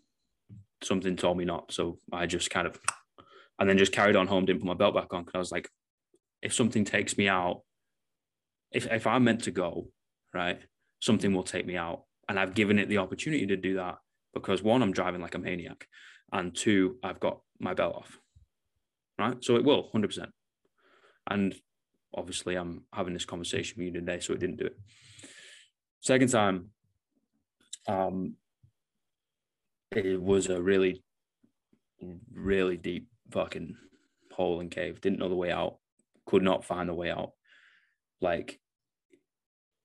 [0.82, 1.72] something told me not.
[1.72, 2.78] So I just kind of
[3.58, 5.52] and then just carried on home, didn't put my belt back on because I was
[5.52, 5.68] like,
[6.42, 7.62] if something takes me out,
[8.72, 9.88] if if I'm meant to go,
[10.32, 10.60] right,
[11.00, 12.04] something will take me out.
[12.28, 13.96] And I've given it the opportunity to do that
[14.32, 15.86] because one, I'm driving like a maniac,
[16.32, 18.18] and two, I've got my belt off
[19.20, 19.44] right?
[19.44, 20.26] So it will, 100%.
[21.28, 21.54] And
[22.14, 24.76] obviously, I'm having this conversation with you today, so it didn't do it.
[26.00, 26.70] Second time,
[27.86, 28.34] um,
[29.92, 31.04] it was a really,
[32.32, 33.76] really deep fucking
[34.32, 35.00] hole and cave.
[35.00, 35.76] Didn't know the way out.
[36.26, 37.32] Could not find the way out.
[38.20, 38.58] Like,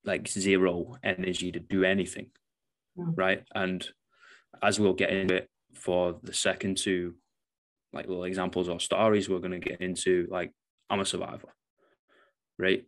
[0.05, 2.31] like zero energy to do anything,
[2.97, 3.13] Mm.
[3.17, 3.43] right?
[3.53, 3.86] And
[4.63, 7.16] as we'll get into it for the second two
[7.94, 10.52] like little examples or stories we're going to get into like
[10.90, 11.54] i'm a survivor
[12.58, 12.86] right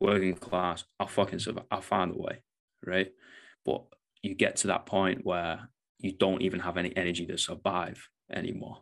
[0.00, 2.42] working class i'll fucking survive i'll find a way
[2.84, 3.12] right
[3.64, 3.84] but
[4.22, 8.78] you get to that point where you don't even have any energy to survive anymore.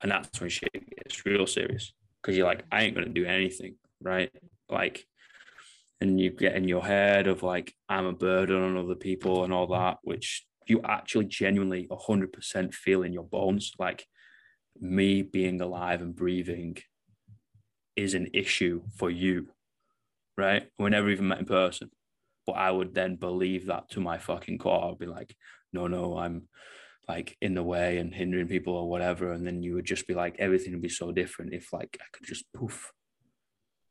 [0.00, 1.92] And that's when shit gets real serious
[2.22, 4.30] because you're like, I ain't gonna do anything, right?
[4.68, 5.04] Like,
[6.00, 9.52] and you get in your head of like, I'm a burden on other people and
[9.52, 13.72] all that, which you actually genuinely 100% feel in your bones.
[13.78, 14.06] Like,
[14.80, 16.76] me being alive and breathing
[17.96, 19.48] is an issue for you,
[20.36, 20.68] right?
[20.78, 21.90] We never even met in person.
[22.46, 24.90] But I would then believe that to my fucking core.
[24.90, 25.34] I'd be like,
[25.72, 26.48] no, no, I'm
[27.08, 29.32] like in the way and hindering people or whatever.
[29.32, 32.04] And then you would just be like, everything would be so different if like I
[32.12, 32.92] could just poof,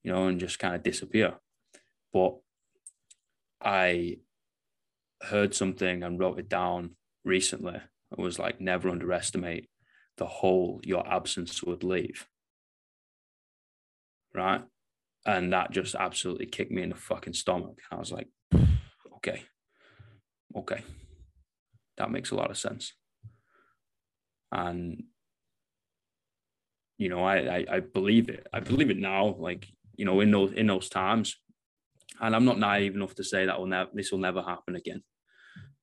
[0.03, 1.35] you know, and just kind of disappear.
[2.13, 2.37] But
[3.61, 4.17] I
[5.21, 6.91] heard something and wrote it down
[7.23, 7.81] recently.
[8.11, 9.69] It was like, never underestimate
[10.17, 12.27] the hole your absence would leave.
[14.33, 14.61] Right.
[15.25, 17.79] And that just absolutely kicked me in the fucking stomach.
[17.91, 18.27] I was like,
[19.17, 19.43] okay,
[20.55, 20.81] okay.
[21.97, 22.93] That makes a lot of sense.
[24.51, 25.03] And,
[26.97, 28.47] you know, I, I, I believe it.
[28.53, 31.35] I believe it now, like, you know, in those, in those times.
[32.19, 35.03] And I'm not naive enough to say that will never, this will never happen again.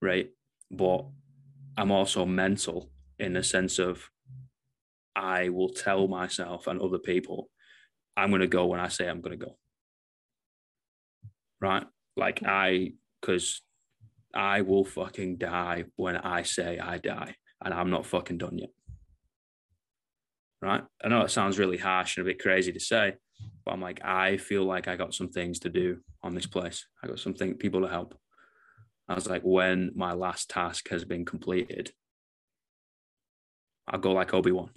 [0.03, 0.31] Right.
[0.71, 1.07] But
[1.77, 4.09] I'm also mental in the sense of
[5.15, 7.49] I will tell myself and other people,
[8.17, 9.57] I'm going to go when I say I'm going to go.
[11.61, 11.85] Right.
[12.17, 13.63] Like I, because
[14.35, 18.71] I will fucking die when I say I die, and I'm not fucking done yet.
[20.61, 20.83] Right.
[21.03, 23.15] I know it sounds really harsh and a bit crazy to say,
[23.65, 26.87] but I'm like, I feel like I got some things to do on this place.
[27.03, 28.19] I got something people to help.
[29.09, 31.93] I was like, when my last task has been completed,
[33.87, 34.71] I'll go like Obi Wan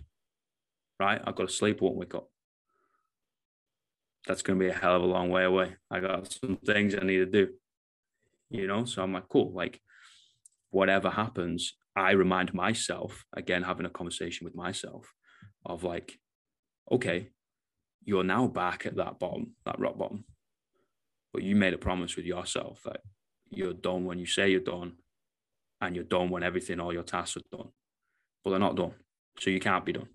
[0.99, 1.21] right?
[1.23, 2.29] I've got to sleep, won't wake up.
[4.27, 5.75] That's going to be a hell of a long way away.
[5.89, 7.49] I got some things I need to do,
[8.49, 8.85] you know?
[8.85, 9.53] So I'm like, cool.
[9.53, 9.79] Like,
[10.69, 15.13] whatever happens, I remind myself, again, having a conversation with myself
[15.65, 16.17] of like,
[16.91, 17.29] okay,
[18.07, 20.23] you're now back at that bottom, that rock bottom.
[21.33, 23.01] But you made a promise with yourself that
[23.49, 24.93] you're done when you say you're done
[25.81, 27.67] and you're done when everything, all your tasks are done.
[28.43, 28.93] But they're not done.
[29.39, 30.07] So you can't be done.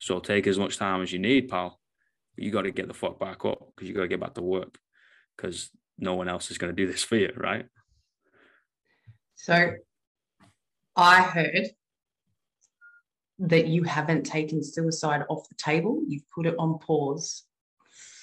[0.00, 1.78] So take as much time as you need, pal.
[2.34, 4.34] But you got to get the fuck back up because you got to get back
[4.34, 4.76] to work
[5.36, 7.66] because no one else is going to do this for you, right?
[9.36, 9.74] So
[10.96, 11.68] I heard
[13.38, 16.02] that you haven't taken suicide off the table.
[16.06, 17.44] You've put it on pause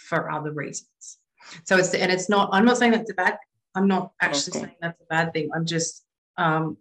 [0.08, 1.18] for other reasons.
[1.66, 2.50] So it's and it's not.
[2.52, 3.38] I'm not saying that's a bad.
[3.76, 4.66] I'm not actually okay.
[4.68, 5.50] saying that's a bad thing.
[5.54, 6.06] I'm just.
[6.38, 6.78] Um,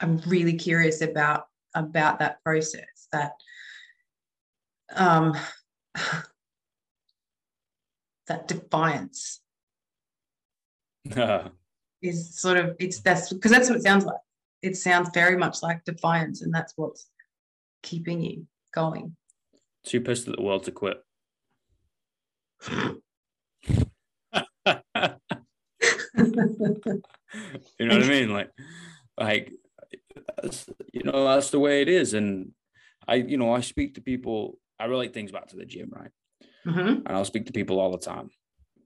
[0.00, 3.32] I'm really curious about about that process that
[4.94, 5.36] um,
[8.26, 9.40] that defiance
[12.02, 14.20] is sort of it's that's because that's what it sounds like
[14.62, 17.08] it sounds very much like defiance and that's what's
[17.82, 19.16] keeping you going.
[19.84, 20.98] Too pissed at the world to quit.
[27.78, 28.30] You know what i mean?
[28.30, 28.50] Like
[29.18, 29.52] like
[30.42, 32.14] that's, you know that's the way it is.
[32.14, 32.52] And
[33.08, 36.10] i you know i speak to people i relate things back to the gym right?
[36.66, 37.06] Mm-hmm.
[37.06, 38.30] and i'll speak to people all the time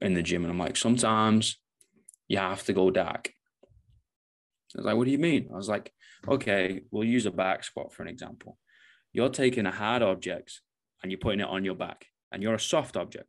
[0.01, 1.57] in the gym and i'm like sometimes
[2.27, 3.31] you have to go dark
[4.75, 5.49] I was like, what do you mean?
[5.53, 5.91] I was like,
[6.27, 8.57] okay, we'll use a back squat for an example.
[9.11, 10.61] You're taking a hard object
[11.01, 13.27] and you're putting it on your back, and you're a soft object.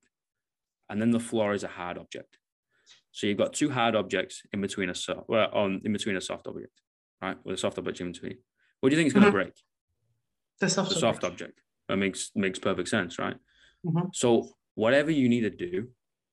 [0.89, 2.39] And then the floor is a hard object.
[3.11, 6.21] So you've got two hard objects in between a soft, well, on in between a
[6.21, 6.81] soft object
[7.25, 7.37] right?
[7.45, 8.37] With a soft object in between.
[8.81, 9.37] What do you think is going to mm-hmm.
[9.37, 9.55] break?
[10.61, 11.33] The soft, the soft object.
[11.33, 11.61] object.
[11.89, 13.37] That makes makes perfect sense, right?
[13.85, 14.09] Mm-hmm.
[14.13, 15.89] So whatever you need to do,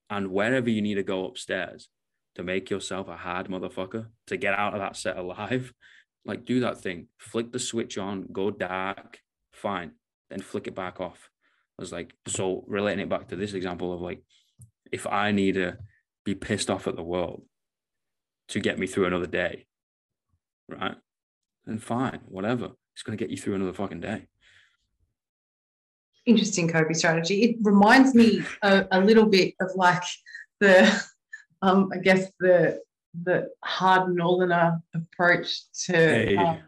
[0.10, 1.88] and wherever you need to go upstairs
[2.36, 5.74] to make yourself a hard motherfucker to get out of that set alive,
[6.26, 7.08] like do that thing.
[7.18, 9.20] Flick the switch on, go dark,
[9.54, 9.92] fine.
[10.30, 11.30] Then flick it back off.
[11.78, 14.24] I was like, so relating it back to this example of like,
[14.92, 15.78] if I need to
[16.24, 17.44] be pissed off at the world
[18.50, 19.66] to get me through another day,
[20.70, 20.96] right?
[21.66, 22.72] Then fine, whatever.
[22.94, 24.28] It's going to get you through another fucking day.
[26.26, 27.44] Interesting coping strategy.
[27.44, 30.04] It reminds me a, a little bit of like
[30.60, 31.04] the,
[31.62, 32.82] um, I guess the
[33.24, 36.36] the hard northerner approach to hey.
[36.38, 36.60] um,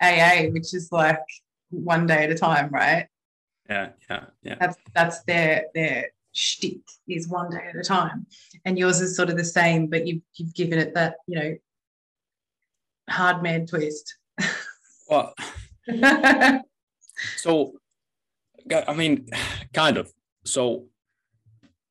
[0.00, 1.22] AA, which is like
[1.70, 3.06] one day at a time, right?
[3.68, 4.56] Yeah, yeah, yeah.
[4.60, 8.26] That's that's their their shtick is one day at a time,
[8.64, 11.56] and yours is sort of the same, but you've you've given it that you know
[13.08, 14.16] hard man twist.
[15.08, 15.34] Well,
[17.36, 17.74] so
[18.88, 19.28] I mean,
[19.72, 20.12] kind of.
[20.46, 20.86] So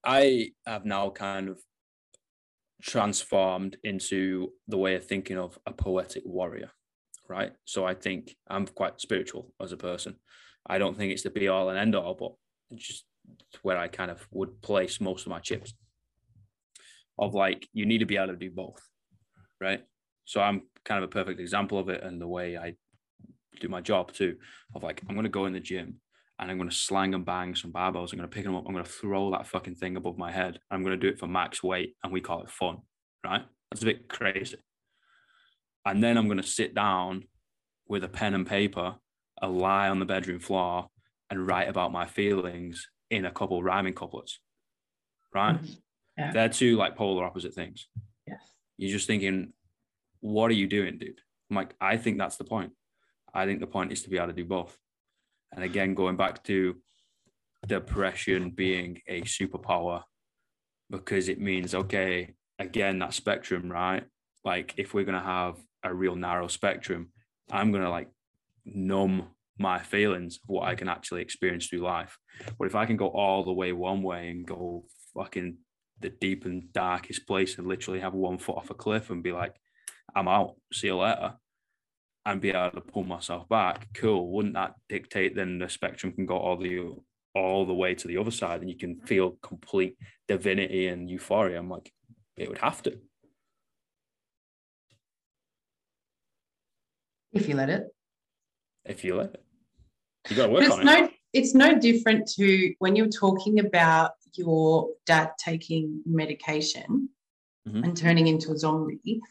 [0.03, 1.59] I have now kind of
[2.83, 6.69] transformed into the way of thinking of a poetic warrior,
[7.29, 7.53] right?
[7.63, 10.15] So I think I'm quite spiritual as a person.
[10.67, 13.05] I don't think it's the be all and end all, but just
[13.61, 15.73] where I kind of would place most of my chips.
[17.17, 18.81] Of like, you need to be able to do both,
[19.61, 19.81] right?
[20.25, 22.75] So I'm kind of a perfect example of it and the way I
[23.61, 24.35] do my job too.
[24.75, 26.01] Of like, I'm going to go in the gym
[26.43, 28.11] and I'm going to slang and bang some barbells.
[28.11, 28.65] I'm going to pick them up.
[28.67, 30.59] I'm going to throw that fucking thing above my head.
[30.69, 32.79] I'm going to do it for max weight, and we call it fun,
[33.25, 33.43] right?
[33.71, 34.57] That's a bit crazy.
[35.85, 37.23] And then I'm going to sit down
[37.87, 38.95] with a pen and paper,
[39.41, 40.89] a lie on the bedroom floor,
[41.29, 44.41] and write about my feelings in a couple rhyming couplets,
[45.33, 45.55] right?
[45.55, 45.77] Mhm.
[46.17, 46.31] Yeah.
[46.33, 47.87] They're two like polar opposite things.
[48.27, 48.41] Yes.
[48.77, 49.53] You're just thinking,
[50.19, 51.21] what are you doing, dude?
[51.49, 52.73] I'm like, I think that's the point.
[53.33, 54.77] I think the point is to be able to do both.
[55.53, 56.75] And again, going back to
[57.65, 60.03] depression being a superpower,
[60.89, 64.03] because it means, okay, again, that spectrum, right?
[64.43, 67.09] Like, if we're going to have a real narrow spectrum,
[67.51, 68.09] I'm going to like
[68.65, 69.27] numb
[69.57, 72.17] my feelings of what I can actually experience through life.
[72.57, 75.57] But if I can go all the way one way and go fucking
[75.99, 79.31] the deep and darkest place and literally have one foot off a cliff and be
[79.31, 79.55] like,
[80.15, 81.35] I'm out, see you later,
[82.25, 84.31] and be able to pull myself back, cool.
[84.31, 86.95] Wouldn't that dictate then the spectrum can go all the
[87.35, 89.97] all the way to the other side and you can feel complete
[90.27, 91.59] divinity and euphoria?
[91.59, 91.91] I'm like,
[92.37, 92.97] it would have to.
[97.33, 97.87] If you let it.
[98.85, 99.43] If you let it.
[100.29, 100.85] You gotta work it's on it.
[100.85, 107.09] no, it's no different to when you're talking about your dad taking medication
[107.67, 107.83] Mhm.
[107.83, 109.21] and turning into a zombie.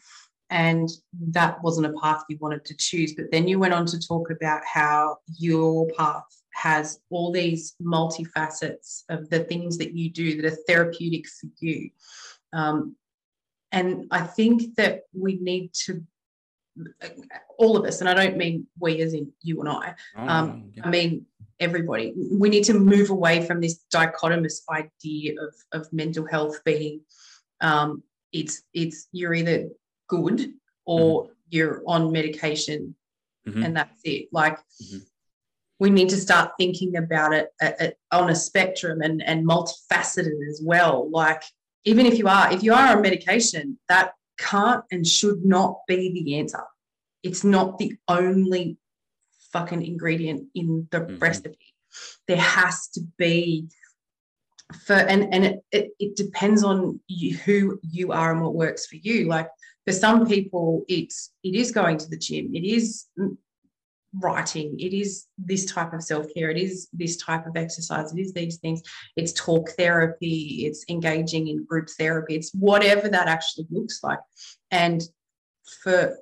[0.53, 0.87] And
[1.31, 3.15] that wasn't a path you wanted to choose.
[3.15, 9.01] But then you went on to talk about how your path has all these multifacets
[9.09, 11.89] of the things that you do that are therapeutic for you.
[12.53, 12.95] Um,
[13.71, 16.03] and I think that we need to,
[17.57, 20.71] all of us, and I don't mean we as in you and I, Oh, um,
[20.75, 20.83] yeah.
[20.85, 21.25] I mean,
[21.59, 22.13] everybody.
[22.31, 27.01] We need to move away from this dichotomous idea of, of mental health being
[27.61, 29.69] um, it's it's you're either
[30.13, 30.39] good
[30.85, 32.79] or you're on medication
[33.47, 33.61] Mhm.
[33.65, 34.23] and that's it.
[34.39, 35.01] Like Mhm.
[35.83, 40.37] we need to start thinking about it at, at- on a spectrum and and multifaceted
[40.51, 40.95] as well.
[41.21, 41.43] Like
[41.91, 44.07] even if you are if you are on medication, that
[44.49, 46.63] can't and should not be the answer.
[47.27, 48.65] It's not the only
[49.53, 51.21] fucking ingredient in the Mhm.
[51.27, 51.67] recipe.
[52.27, 53.39] There has to be
[54.73, 58.85] for and and it, it, it depends on you, who you are and what works
[58.85, 59.27] for you.
[59.27, 59.49] Like
[59.85, 63.05] for some people, it's it is going to the gym, it is
[64.21, 68.19] writing, it is this type of self care, it is this type of exercise, it
[68.19, 68.81] is these things.
[69.15, 74.19] It's talk therapy, it's engaging in group therapy, it's whatever that actually looks like.
[74.71, 75.03] And
[75.83, 76.17] for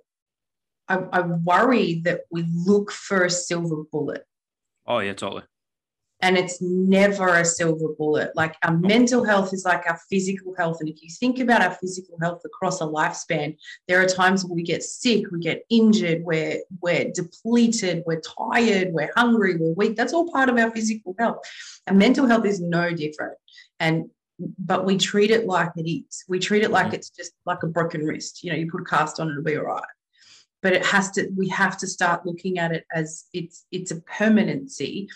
[0.87, 4.25] I, I worry that we look for a silver bullet
[4.85, 5.43] Oh yeah, totally.
[6.21, 8.31] And it's never a silver bullet.
[8.35, 10.77] Like our mental health is like our physical health.
[10.79, 13.57] And if you think about our physical health across a lifespan,
[13.87, 18.89] there are times when we get sick, we get injured, we're, we're depleted, we're tired,
[18.91, 19.95] we're hungry, we're weak.
[19.95, 21.39] That's all part of our physical health.
[21.87, 23.37] And mental health is no different.
[23.79, 24.09] And
[24.57, 26.23] but we treat it like it is.
[26.27, 26.93] We treat it like Mhm.
[26.95, 28.43] it's just like a broken wrist.
[28.43, 29.83] You know, you put a cast on, it, it'll be all right.
[30.63, 34.01] But it has to, we have to start looking at it as it's it's a
[34.01, 35.09] permanency,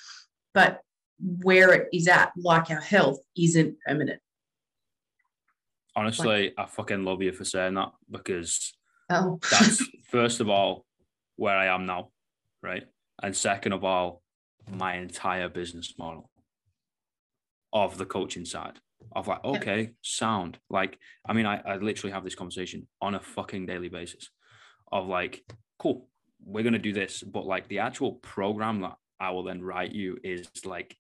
[0.54, 0.82] but
[1.20, 4.22] where it is at, like our health, isn't permanent.
[5.96, 8.74] Honestly, I fucking love you for saying that because
[9.10, 10.86] Oh, that's first of all
[11.36, 12.10] where I am now,
[12.62, 12.84] right?
[13.22, 14.22] And second of all,
[14.70, 16.30] my entire business model
[17.72, 18.80] of the coaching side
[19.16, 20.58] of like, okay, sound.
[20.70, 20.98] Like,
[21.28, 24.30] I mean, I, I literally have this conversation on a fucking daily basis
[24.92, 25.44] of like,
[25.78, 26.08] cool,
[26.44, 30.18] we're gonna do this, but like the actual program that I will then write you
[30.24, 30.98] is like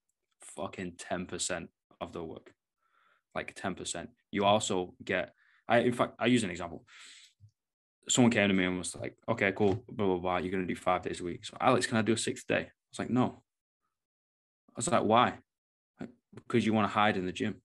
[0.56, 1.68] fucking 10%
[2.01, 2.53] of the work.
[3.34, 4.08] Like 10%.
[4.32, 5.34] You also get
[5.68, 6.86] I in fact I use an example
[8.08, 10.38] someone came to me and was like, okay, cool, blah, blah, blah.
[10.38, 11.45] You're to do five days a week.
[11.45, 12.56] So, Alex, can I do a sixth day?
[12.56, 13.41] I was like, no.
[14.70, 15.36] I was like, why?
[16.34, 17.62] Because you want to hide in the gym.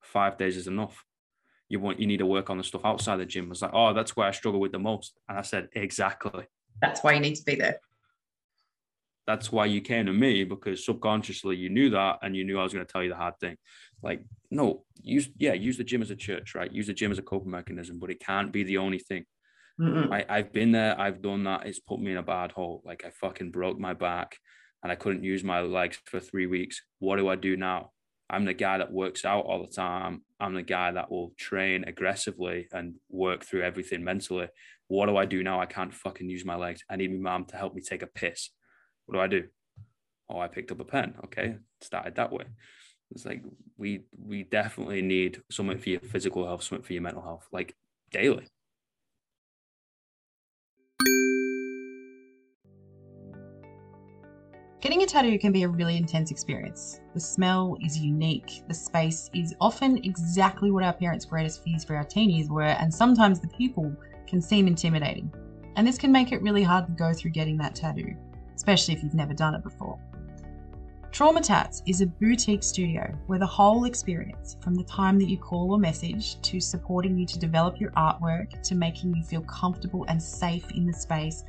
[0.00, 1.04] Five days is enough.
[1.68, 3.46] You want, you need to work on the stuff outside the gym.
[3.46, 5.18] I was like, oh, that's where I struggle with the most.
[5.28, 6.44] And I said, exactly.
[6.80, 7.80] that's why you need to be there.
[9.26, 12.62] That's why you came to me because subconsciously you knew that and you knew I
[12.62, 13.56] was going to tell you the hard thing.
[14.02, 16.72] Like, no, use, yeah, use the gym as a church, right?
[16.72, 19.24] Use the gym as a coping mechanism, but it can't be the only thing.
[19.80, 20.12] Mm-mm.
[20.12, 21.66] I, I've been there, I've done that.
[21.66, 22.82] It's put me in a bad hole.
[22.84, 24.36] Like I fucking broke my back
[24.82, 26.82] and I couldn't use my legs for three weeks.
[27.00, 27.90] What do I do now?
[28.28, 30.22] I'm the guy that works out all the time.
[30.40, 34.48] I'm the guy that will train aggressively and work through everything mentally.
[34.88, 35.60] What do I do now?
[35.60, 36.82] I can't fucking use my legs.
[36.90, 38.50] I need my mom to help me take a piss.
[39.06, 39.48] What do I do?
[40.28, 41.14] Oh, I picked up a pen.
[41.24, 42.44] Okay, started that way.
[43.12, 43.42] It's like
[43.76, 47.74] we we definitely need something for your physical health, something for your mental health, like
[48.10, 48.48] daily.
[54.80, 57.00] Getting a tattoo can be a really intense experience.
[57.14, 58.62] The smell is unique.
[58.68, 62.92] The space is often exactly what our parents' greatest fears for our teenies were, and
[62.92, 63.92] sometimes the people
[64.28, 65.32] can seem intimidating.
[65.76, 68.14] And this can make it really hard to go through getting that tattoo,
[68.56, 69.98] especially if you've never done it before.
[71.12, 75.38] Trauma Tats is a boutique studio where the whole experience, from the time that you
[75.38, 80.04] call or message to supporting you to develop your artwork to making you feel comfortable
[80.08, 81.44] and safe in the space,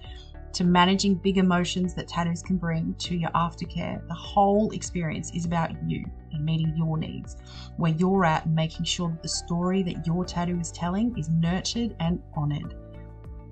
[0.54, 5.46] to managing big emotions that tattoos can bring to your aftercare, the whole experience is
[5.46, 7.36] about you and meeting your needs,
[7.76, 11.28] where you're at and making sure that the story that your tattoo is telling is
[11.30, 12.74] nurtured and honoured.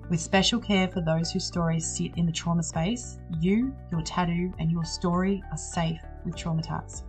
[0.08, 4.52] With special care for those whose stories sit in the trauma space, you, your tattoo,
[4.58, 7.02] and your story are safe with Trauma Tats.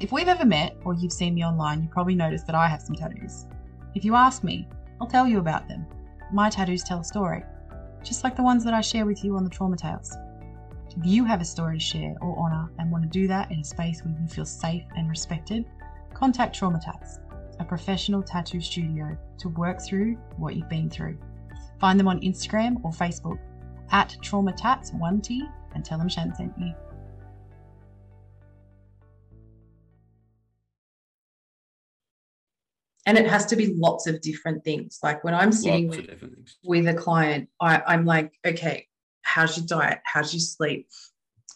[0.00, 2.80] If we've ever met or you've seen me online, you probably noticed that I have
[2.80, 3.46] some tattoos.
[3.94, 4.66] If you ask me,
[5.00, 5.86] I'll tell you about them.
[6.32, 7.44] My tattoos tell a story
[8.02, 10.14] just like the ones that I share with you on the Trauma Tales.
[10.96, 13.60] If you have a story to share or honour and want to do that in
[13.60, 15.64] a space where you feel safe and respected,
[16.12, 17.20] contact Trauma Tats,
[17.58, 21.18] a professional tattoo studio, to work through what you've been through.
[21.84, 23.38] Find them on Instagram or Facebook
[23.90, 25.40] at Trauma Tats1T
[25.74, 26.72] and tell them Shan sent you.
[33.04, 35.00] and it has to be lots of different things.
[35.02, 36.08] Like when I'm sitting with,
[36.64, 38.86] with a client, I, I'm like, okay,
[39.20, 39.98] how's your diet?
[40.04, 40.88] How's your sleep?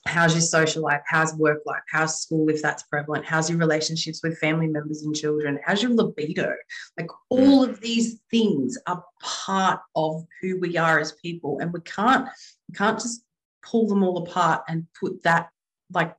[0.08, 1.02] How's your social life?
[1.06, 1.82] How's work life?
[1.90, 3.24] How's school if that's prevalent?
[3.24, 5.58] How's your relationships with family members and children?
[5.64, 6.54] How's your libido?
[6.98, 11.80] Like all of these things are part of who we are as people, and we
[11.80, 12.28] can't
[12.68, 13.22] we can't just
[13.62, 15.50] pull them all apart and put that
[15.92, 16.16] like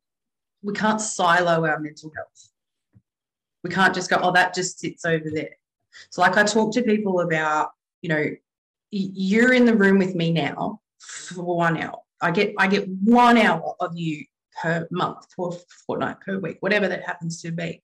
[0.62, 2.50] we can't silo our mental health
[3.64, 5.58] we can't just go, oh, that just sits over there.
[6.10, 7.72] So, like I talk to people about,
[8.02, 8.26] you know,
[8.92, 12.00] you're in the room with me now for one hour.
[12.22, 14.26] I get I get one hour of you
[14.62, 15.56] per month, or
[15.88, 17.82] fortnight, per week, whatever that happens to be.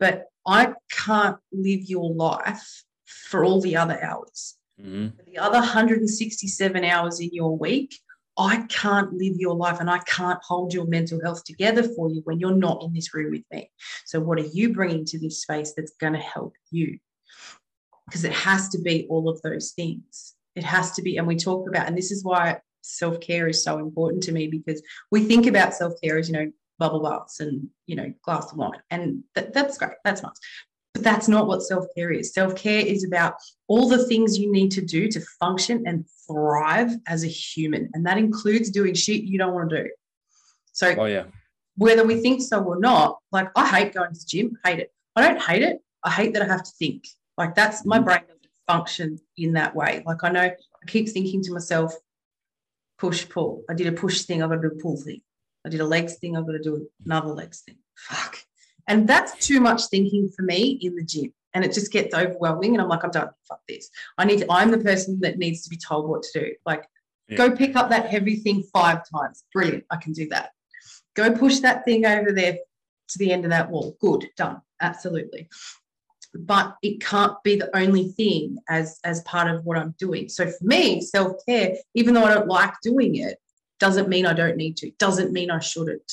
[0.00, 4.56] But I can't live your life for all the other hours.
[4.80, 5.16] Mm-hmm.
[5.26, 7.94] The other 167 hours in your week,
[8.36, 12.22] I can't live your life and I can't hold your mental health together for you
[12.24, 13.70] when you're not in this room with me.
[14.06, 16.98] So, what are you bringing to this space that's going to help you?
[18.06, 20.34] Because it has to be all of those things.
[20.56, 23.64] It has to be, and we talk about, and this is why self care is
[23.64, 27.40] so important to me because we think about self care as, you know, bubble baths
[27.40, 28.80] and, you know, glass of wine.
[28.90, 29.92] And that, that's great.
[30.04, 30.38] That's nice.
[30.92, 32.32] But that's not what self care is.
[32.32, 33.34] Self care is about
[33.68, 37.90] all the things you need to do to function and thrive as a human.
[37.94, 39.90] And that includes doing shit you don't want to do.
[40.72, 41.24] So, oh, yeah.
[41.76, 44.92] whether we think so or not, like I hate going to the gym, hate it.
[45.16, 45.80] I don't hate it.
[46.02, 47.06] I hate that I have to think.
[47.38, 48.04] Like that's my mm-hmm.
[48.04, 50.02] brain doesn't function in that way.
[50.04, 50.56] Like I know I
[50.86, 51.94] keep thinking to myself,
[53.04, 53.62] push, pull.
[53.68, 55.20] I did a push thing, I've got to do a pull thing.
[55.66, 57.76] I did a legs thing, I've got to do another legs thing.
[57.96, 58.38] Fuck.
[58.88, 61.34] And that's too much thinking for me in the gym.
[61.52, 62.72] And it just gets overwhelming.
[62.72, 63.28] And I'm like, I'm done.
[63.46, 63.90] Fuck this.
[64.16, 66.54] I need to, I'm the person that needs to be told what to do.
[66.64, 66.84] Like,
[67.28, 67.36] yeah.
[67.36, 69.44] go pick up that heavy thing five times.
[69.52, 69.84] Brilliant.
[69.90, 70.50] I can do that.
[71.14, 72.54] Go push that thing over there
[73.08, 73.96] to the end of that wall.
[74.00, 74.28] Good.
[74.36, 74.62] Done.
[74.80, 75.48] Absolutely.
[76.36, 80.28] But it can't be the only thing as as part of what I'm doing.
[80.28, 83.38] So for me, self-care, even though I don't like doing it,
[83.78, 86.10] doesn't mean I don't need to, doesn't mean I shouldn't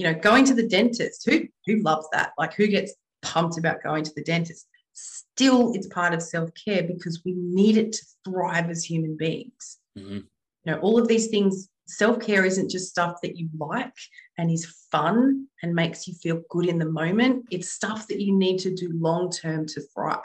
[0.00, 2.32] you know, going to the dentist, who who loves that?
[2.38, 4.66] Like who gets pumped about going to the dentist?
[4.94, 9.76] Still, it's part of self-care because we need it to thrive as human beings.
[9.98, 10.14] Mm-hmm.
[10.14, 10.24] You
[10.64, 13.94] know, all of these things, self-care isn't just stuff that you like
[14.38, 17.46] and is fun and makes you feel good in the moment.
[17.50, 20.20] It's stuff that you need to do long-term to thrive.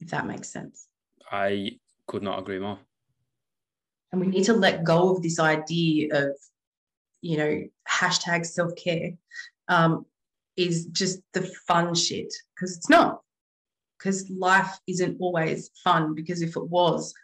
[0.00, 0.88] If that makes sense.
[1.30, 2.78] I could not agree more.
[4.10, 6.36] And we need to let go of this idea of
[7.22, 9.12] you know, hashtag self care
[9.68, 10.04] um,
[10.56, 13.20] is just the fun shit because it's not.
[13.98, 16.14] Because life isn't always fun.
[16.14, 17.14] Because if it was,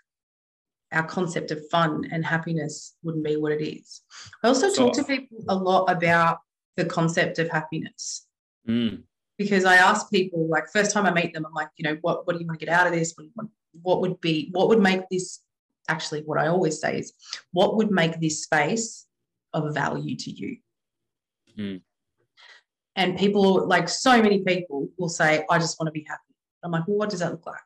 [0.92, 4.02] our concept of fun and happiness wouldn't be what it is.
[4.42, 6.38] I also so, talk to people a lot about
[6.76, 8.26] the concept of happiness.
[8.66, 9.02] Mm.
[9.36, 12.26] Because I ask people, like, first time I meet them, I'm like, you know, what,
[12.26, 13.14] what do you want to get out of this?
[13.16, 13.46] What,
[13.82, 15.40] what would be, what would make this
[15.88, 17.12] actually, what I always say is,
[17.52, 19.06] what would make this space
[19.52, 20.56] of value to you.
[21.58, 21.80] Mm.
[22.96, 26.20] And people, like so many people, will say, I just want to be happy.
[26.62, 27.60] I'm like, well, what does that look like?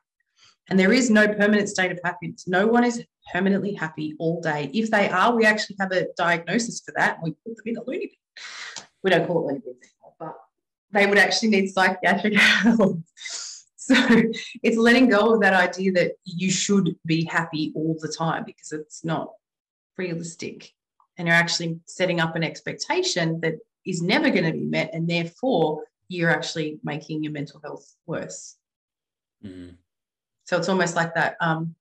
[0.69, 2.47] And there is no permanent state of happiness.
[2.47, 4.69] No one is permanently happy all day.
[4.73, 7.19] If they are, we actually have a diagnosis for that.
[7.23, 8.45] we put them in a loony bin.
[9.03, 10.35] We don't call it loony bins anymore, but
[10.91, 12.99] they would actually need psychiatric help.
[13.85, 13.95] So
[14.63, 18.71] it's letting go of that idea that you should be happy all the time because
[18.71, 19.33] it's not
[19.97, 20.71] realistic.
[21.17, 23.55] And you're actually setting up an expectation that
[23.85, 24.91] is never going to be met.
[24.93, 28.55] And therefore, you're actually making your mental health worse.
[29.43, 29.75] Mm-hmm.
[30.45, 31.35] So it's almost like that.
[31.41, 31.75] Um,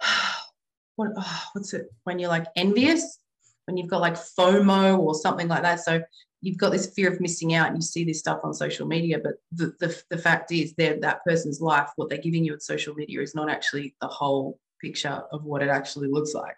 [0.96, 3.18] what, oh, what's it when you're like envious?
[3.66, 5.80] When you've got like FOMO or something like that.
[5.80, 6.02] So
[6.40, 9.18] you've got this fear of missing out and you see this stuff on social media
[9.22, 12.60] but the, the, the fact is they're that person's life what they're giving you on
[12.60, 16.56] social media is not actually the whole picture of what it actually looks like.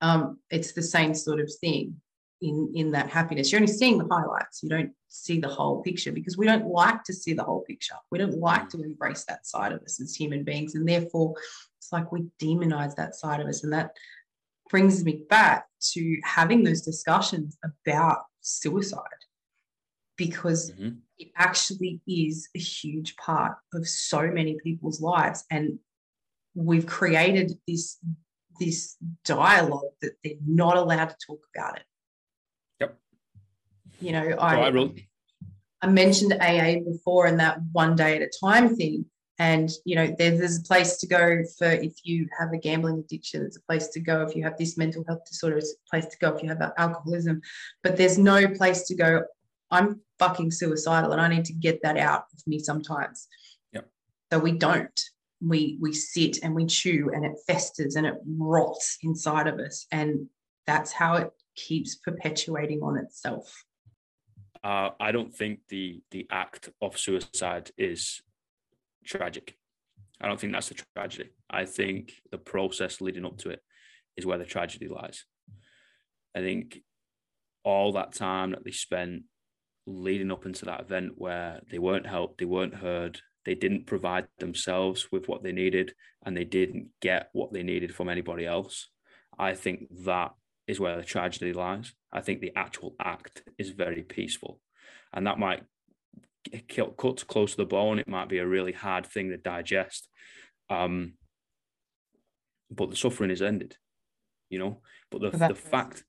[0.00, 1.96] Um, it's the same sort of thing
[2.40, 3.50] in in that happiness.
[3.50, 4.62] You're only seeing the highlights.
[4.62, 7.96] You don't see the whole picture because we don't like to see the whole picture.
[8.10, 11.34] We don't like to embrace that side of us as human beings and therefore
[11.88, 13.64] it's like we demonize that side of us.
[13.64, 13.92] And that
[14.68, 19.00] brings me back to having those discussions about suicide
[20.18, 20.96] because mm-hmm.
[21.18, 25.44] it actually is a huge part of so many people's lives.
[25.50, 25.78] And
[26.54, 27.98] we've created this
[28.60, 31.84] this dialogue that they're not allowed to talk about it.
[32.80, 32.98] Yep.
[34.00, 34.90] You know i I,
[35.80, 39.06] I mentioned aa before and that one day at a time thing
[39.38, 42.98] and you know there's, there's a place to go for if you have a gambling
[42.98, 43.40] addiction.
[43.40, 45.58] There's a place to go if you have this mental health disorder.
[45.58, 47.40] It's a place to go if you have alcoholism.
[47.82, 49.22] But there's no place to go.
[49.70, 53.28] I'm fucking suicidal and i need to get that out of me sometimes.
[53.72, 53.88] Yep.
[54.32, 55.00] so we don't.
[55.40, 59.86] We we sit and we chew and it festers and it rots inside of us.
[59.92, 60.26] And
[60.66, 63.64] that's how it keeps perpetuating on itself.
[64.64, 68.20] Uh, I don't think the the act of suicide is
[69.08, 69.56] tragic.
[70.20, 71.30] I don't think that's the tragedy.
[71.48, 73.60] I think the process leading up to it
[74.16, 75.24] is where the tragedy lies.
[76.36, 76.80] I think
[77.64, 79.22] all that time that they spent
[79.86, 84.26] leading up into that event where they weren't helped, they weren't heard, they didn't provide
[84.38, 85.94] themselves with what they needed,
[86.24, 88.88] and they didn't get what they needed from anybody else.
[89.38, 90.32] I think that
[90.66, 91.94] is where the tragedy lies.
[92.12, 94.60] I think the actual act is very peaceful.
[95.14, 95.62] And that might
[96.68, 100.08] cut close to the bone, it might be a really hard thing to digest.
[100.70, 101.14] Um,
[102.70, 103.76] but the suffering is ended,
[104.50, 104.80] you know.
[105.10, 106.04] But the, the fact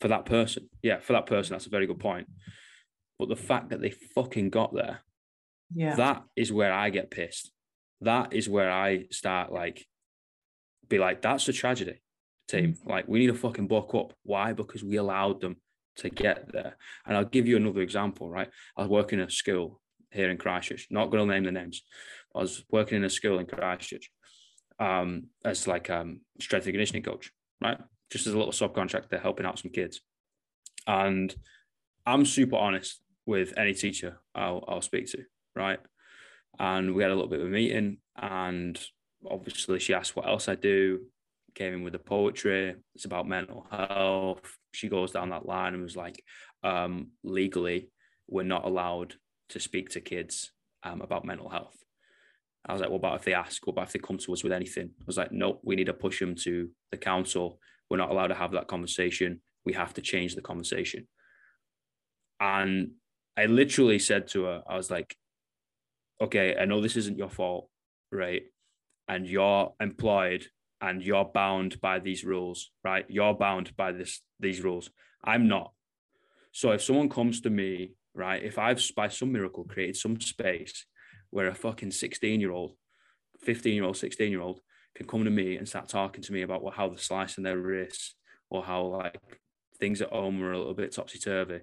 [0.00, 2.28] for that person, yeah, for that person, that's a very good point.
[3.18, 5.00] But the fact that they fucking got there,
[5.74, 7.52] yeah, that is where I get pissed.
[8.00, 9.86] That is where I start like,
[10.88, 12.02] be like, that's a tragedy,
[12.48, 12.72] team.
[12.74, 12.90] Mm-hmm.
[12.90, 14.12] Like, we need to fucking buck up.
[14.24, 14.52] Why?
[14.52, 15.56] Because we allowed them
[15.96, 16.76] to get there.
[17.06, 18.48] And I'll give you another example, right?
[18.76, 19.80] I was working in a school
[20.10, 21.82] here in Christchurch, not going to name the names.
[22.34, 24.10] I was working in a school in Christchurch
[24.78, 27.30] um, as like um, strength and conditioning coach,
[27.60, 27.78] right?
[28.10, 30.00] Just as a little subcontractor helping out some kids.
[30.86, 31.34] And
[32.04, 35.24] I'm super honest with any teacher I'll, I'll speak to,
[35.54, 35.78] right?
[36.58, 38.78] And we had a little bit of a meeting, and
[39.28, 41.06] obviously she asked what else I do.
[41.54, 42.74] Came in with the poetry.
[42.94, 46.22] It's about mental health, she goes down that line and was like,
[46.64, 47.90] um, legally,
[48.28, 49.14] we're not allowed
[49.50, 51.76] to speak to kids um, about mental health.
[52.64, 53.66] I was like, what about if they ask?
[53.66, 54.90] What about if they come to us with anything?
[55.00, 57.58] I was like, no, we need to push them to the council.
[57.90, 59.40] We're not allowed to have that conversation.
[59.64, 61.08] We have to change the conversation.
[62.40, 62.92] And
[63.36, 65.14] I literally said to her, I was like,
[66.20, 67.68] okay, I know this isn't your fault,
[68.10, 68.42] right?
[69.08, 70.46] And you're employed
[70.82, 73.06] and you're bound by these rules, right?
[73.08, 74.90] You're bound by this these rules.
[75.24, 75.72] I'm not.
[76.50, 80.84] So if someone comes to me, right, if I've by some miracle created some space
[81.30, 82.72] where a fucking 16 year old,
[83.40, 84.60] 15 year old, 16 year old
[84.94, 87.58] can come to me and start talking to me about what, how they're slicing their
[87.58, 88.16] wrists
[88.50, 89.40] or how like
[89.78, 91.60] things at home are a little bit topsy turvy,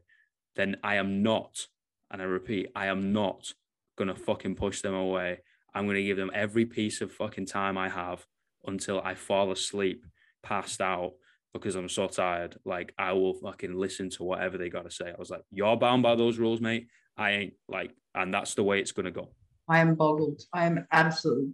[0.55, 1.67] then I am not,
[2.09, 3.53] and I repeat, I am not
[3.97, 5.41] gonna fucking push them away.
[5.73, 8.25] I'm gonna give them every piece of fucking time I have
[8.65, 10.05] until I fall asleep,
[10.43, 11.13] passed out
[11.53, 12.57] because I'm so tired.
[12.65, 15.09] Like I will fucking listen to whatever they got to say.
[15.09, 16.87] I was like, you're bound by those rules, mate.
[17.17, 19.29] I ain't like, and that's the way it's gonna go.
[19.67, 20.41] I am boggled.
[20.53, 21.53] I am absolutely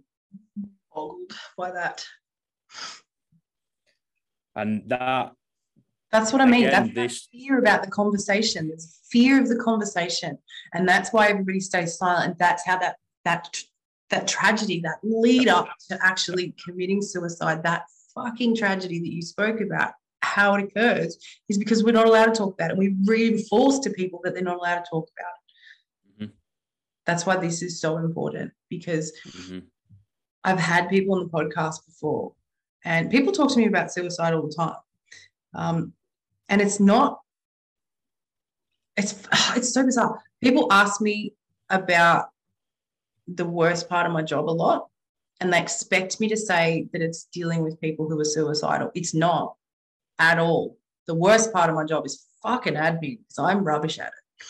[0.94, 2.04] boggled by that.
[4.54, 5.32] And that.
[6.12, 6.66] That's what I mean.
[6.66, 7.28] Again, that's this...
[7.32, 8.68] fear about the conversation.
[8.68, 10.38] There's fear of the conversation,
[10.72, 12.38] and that's why everybody stays silent.
[12.38, 13.60] That's how that that
[14.10, 17.84] that tragedy, that lead up to actually committing suicide, that
[18.14, 19.92] fucking tragedy that you spoke about
[20.22, 22.76] how it occurs is because we're not allowed to talk about it.
[22.76, 25.32] We reinforce to people that they're not allowed to talk about
[26.20, 26.28] it.
[26.28, 26.32] Mhm.
[27.04, 29.66] That's why this is so important because Mhm.
[30.44, 32.32] I've had people on the podcast before,
[32.84, 34.76] and people talk to me about suicide all the time.
[35.54, 35.92] Um,
[36.48, 37.20] and it's not,
[38.96, 39.14] it's
[39.56, 40.22] it's so bizarre.
[40.40, 41.34] People ask me
[41.70, 42.30] about
[43.26, 44.88] the worst part of my job a lot,
[45.40, 48.90] and they expect me to say that it's dealing with people who are suicidal.
[48.94, 49.54] It's not
[50.18, 50.78] at all.
[51.06, 54.46] The worst part of my job is fucking admin because I'm rubbish at it.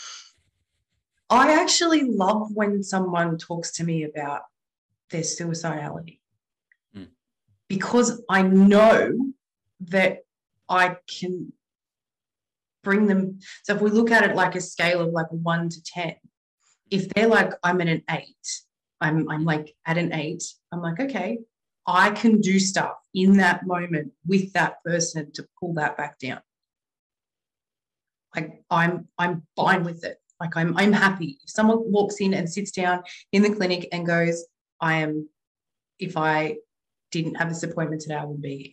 [1.28, 4.42] I actually love when someone talks to me about
[5.10, 6.20] their suicidality
[6.94, 7.08] Mm.
[7.68, 9.32] because I know
[9.80, 10.18] that
[10.68, 11.52] I can
[12.82, 13.40] bring them.
[13.64, 16.14] So if we look at it like a scale of like one to 10,
[16.90, 18.60] if they're like, I'm at an eight,
[19.00, 21.38] I'm, I'm like at an eight, I'm like, okay,
[21.86, 26.40] I can do stuff in that moment with that person to pull that back down.
[28.34, 30.18] Like I'm I'm fine with it.
[30.40, 31.38] Like I'm I'm happy.
[31.42, 34.44] If someone walks in and sits down in the clinic and goes,
[34.80, 35.28] I am
[35.98, 36.56] if I
[37.12, 38.72] didn't have this appointment today, I would be here.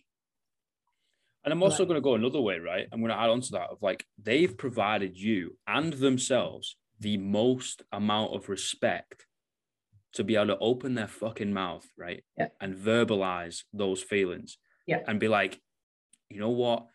[1.44, 1.88] And I'm also Right.
[1.88, 2.88] going to go another way, right?
[2.90, 7.16] I'm going to add on to that of like they've provided you and themselves the
[7.16, 9.26] most amount of respect
[10.14, 12.24] to be able to open their fucking mouth, right?
[12.38, 12.48] Yeah.
[12.60, 14.58] And verbalize those feelings.
[14.86, 15.00] Yeah.
[15.06, 15.60] And be like,
[16.30, 16.86] you know what?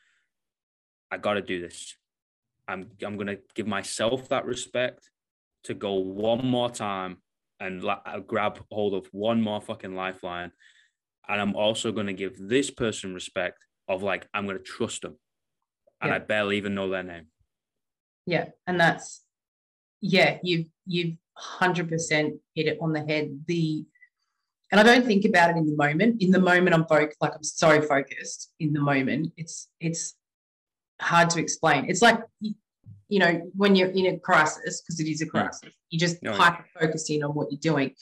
[1.11, 1.95] I got to do this.
[2.67, 5.09] I'm I'm going to give myself that respect
[5.65, 7.17] to go one more time
[7.59, 10.51] and la- uh, grab hold of one more fucking lifeline.
[11.27, 15.01] And I'm also going to give this person respect of like, I'm going to trust
[15.01, 15.17] them.
[16.01, 16.15] And Yeah.
[16.15, 17.27] I barely even know their name.
[18.25, 18.49] Yeah.
[18.65, 19.23] And that's
[20.01, 23.43] yeah, you've you've hundred percent hit it on the head.
[23.47, 23.85] The
[24.71, 26.21] and I don't think about it in the moment.
[26.21, 29.33] In the moment, I'm focused, like I'm so focused in the moment.
[29.37, 30.15] It's it's
[31.01, 31.85] hard to explain.
[31.89, 32.19] It's like
[33.09, 36.33] you know, when you're in a crisis, because it is a crisis, you just yeah.
[36.33, 37.95] hyper focus in on what you're doing.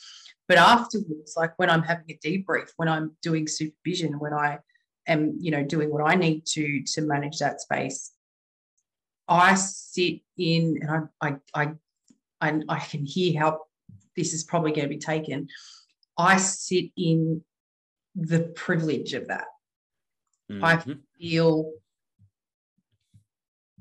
[0.50, 4.60] But afterwards, like when I'm having a debrief, when I'm doing supervision, when I
[5.08, 8.12] am, you know, doing what I need to to manage that space,
[9.28, 11.72] I sit in and I I I
[12.42, 13.62] I, I can hear how
[14.16, 15.48] this is probably going to be taken.
[16.18, 17.44] I sit in
[18.16, 19.46] the privilege of that.
[20.50, 21.02] I- Mhm.
[21.20, 21.74] Feel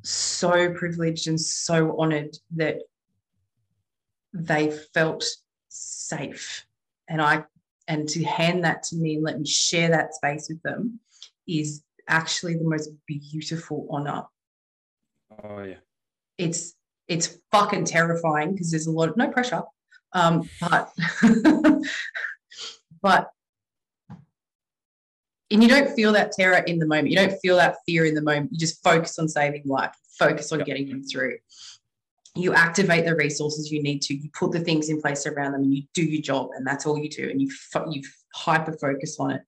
[0.02, 2.78] so privileged and so honored that
[4.32, 5.24] they felt
[5.68, 6.66] safe.
[7.08, 7.44] And I
[7.88, 10.98] and to hand that to me and let me share that space with them
[11.46, 14.24] is actually the most beautiful honor
[15.42, 15.78] Oh yeah.
[16.38, 16.74] it's
[17.08, 19.62] it's fucking terrifying because there's a lot of no pressure
[20.12, 20.92] um but
[23.02, 23.30] but
[25.50, 27.08] and you don't feel that terror in the moment.
[27.08, 28.50] You don't feel that fear in the moment.
[28.50, 30.66] You just focus on saving life focus on Yep.
[30.66, 31.36] getting them through.
[32.34, 34.14] You activate the resources you need to.
[34.14, 36.86] You put the things in place around them and you do your job and that's
[36.86, 38.02] all you do and you fo- you
[38.34, 39.42] hyper focus on it.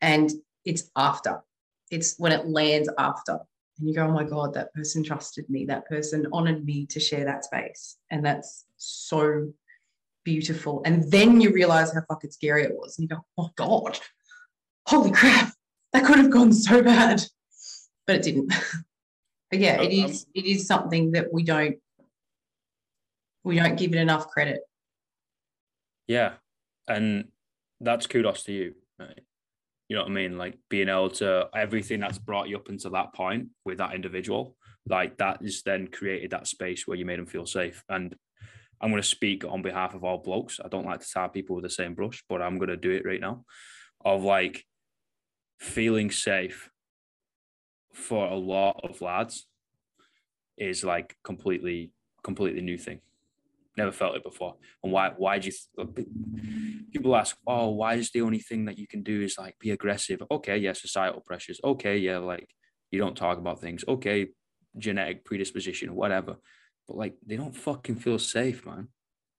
[0.00, 0.30] And
[0.64, 1.42] it's after.
[1.90, 3.40] It's when it lands after
[3.78, 5.66] and you go, oh my God, that person trusted me.
[5.66, 7.96] That person honored me to share that space.
[8.10, 9.52] And that's so
[10.24, 10.82] beautiful.
[10.84, 12.98] And then you realize how fucking scary it was.
[12.98, 13.98] And you go, oh God,
[14.86, 15.52] holy crap,
[15.92, 17.22] that could have gone so bad.
[18.06, 18.52] But it didn't.
[19.50, 21.76] but yeah, it Um, is it is something that we don't
[23.44, 24.60] we don't give it enough credit.
[26.06, 26.34] Yeah.
[26.86, 27.28] And
[27.80, 28.74] that's kudos to you.
[28.98, 29.20] Right?
[29.92, 30.38] You know what I mean?
[30.38, 34.56] Like being able to everything that's brought you up until that point with that individual,
[34.86, 37.84] like that is then created that space where you made them feel safe.
[37.90, 38.16] And
[38.80, 40.60] I'm going to speak on behalf of all blokes.
[40.64, 42.90] I don't like to tar people with the same brush, but I'm going to do
[42.90, 43.44] it right now.
[44.02, 44.64] Of like
[45.60, 46.70] feeling safe
[47.92, 49.46] for a lot of lads
[50.56, 51.92] is like completely,
[52.24, 53.00] completely new thing.
[53.76, 54.56] Never felt it before.
[54.82, 55.12] And why?
[55.16, 56.84] Why do you?
[56.92, 59.70] People ask, "Oh, why is the only thing that you can do is like be
[59.70, 61.58] aggressive?" Okay, yeah, societal pressures.
[61.64, 62.48] Okay, yeah, like
[62.90, 63.84] you don't talk about things.
[63.88, 64.28] Okay,
[64.76, 66.36] genetic predisposition, whatever.
[66.86, 68.88] But like they don't fucking feel safe, man.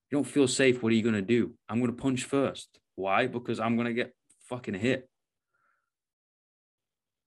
[0.10, 0.82] You don't feel safe.
[0.82, 1.54] What are you gonna do?
[1.70, 2.80] I'm gonna punch first.
[2.96, 3.28] Why?
[3.28, 4.14] Because I'm gonna get
[4.50, 5.08] fucking hit.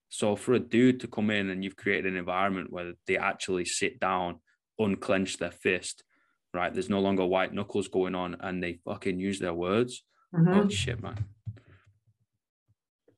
[0.08, 3.64] So for a dude to come in and you've created an environment where they actually
[3.64, 4.40] sit down,
[4.78, 6.02] unclench their fist,
[6.56, 6.72] right?
[6.72, 10.02] There's no longer white knuckles going on and they fucking use their words.
[10.34, 10.54] Mhm.
[10.54, 11.24] Holy shit, man.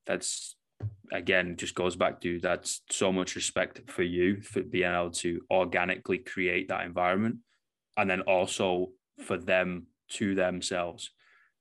[0.06, 0.56] That's
[1.10, 5.40] again just goes back to that's so much respect for you for being able to
[5.50, 7.36] organically create that environment
[7.96, 8.92] and then also
[9.24, 11.10] for them to themselves,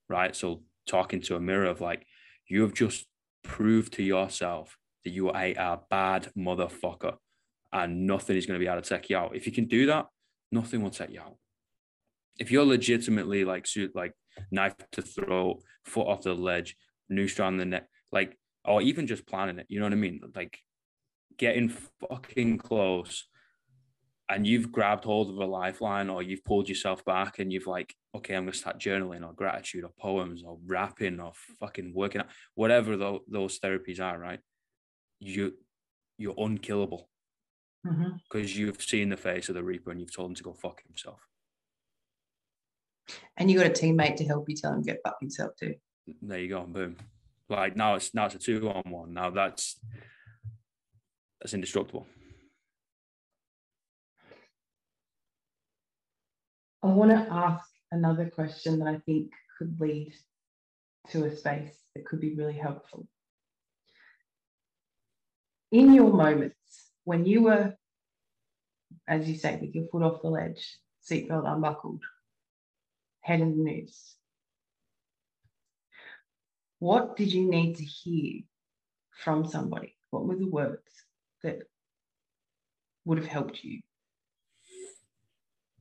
[0.08, 0.36] right?
[0.36, 2.06] So talking to a mirror of like,
[2.48, 3.08] you have just
[3.44, 7.18] proved to yourself that you are a bad motherfucker
[7.74, 9.36] and nothing is going to be able to take you out.
[9.36, 10.08] If you can do that,
[10.52, 11.38] nothing will take you out.
[12.38, 14.14] If you're legitimately like suit like
[14.52, 16.76] knife to throat, foot off the ledge,
[17.10, 20.22] noose around the neck, like or even just planning it, you know what I mean?
[20.36, 20.60] Like
[21.38, 21.70] getting
[22.02, 23.28] fucking close
[24.30, 27.96] and you've grabbed hold of a lifeline or you've pulled yourself back and you've like,
[28.14, 32.28] okay, I'm gonna start journaling or gratitude or poems or rapping or fucking working out,
[32.56, 34.40] whatever those, those therapies are, right?
[35.20, 35.54] You
[36.18, 37.10] you're unkillable
[37.84, 38.60] because mm-hmm.
[38.60, 41.22] you've seen the face of the Reaper and you've told him to go fuck himself.
[43.38, 45.76] And you got a teammate to help you tell him get fuck himself too.
[46.22, 46.98] There you go, boom.
[47.50, 49.14] Like now it's now it's a two on one.
[49.14, 49.80] Now that's
[51.40, 52.08] that's indestructible.
[56.84, 60.14] I want to ask another question that I think could lead
[61.10, 63.08] to a space that could be really helpful.
[65.72, 67.74] In your moments when you were,
[69.08, 70.78] as you say, with your foot off the ledge,
[71.10, 72.04] seatbelt unbuckled,
[73.28, 73.88] head in
[76.80, 78.44] what did you need to hear
[79.12, 79.98] from somebody?
[80.12, 80.90] What were the words
[81.44, 81.60] that
[83.04, 83.82] would have helped you?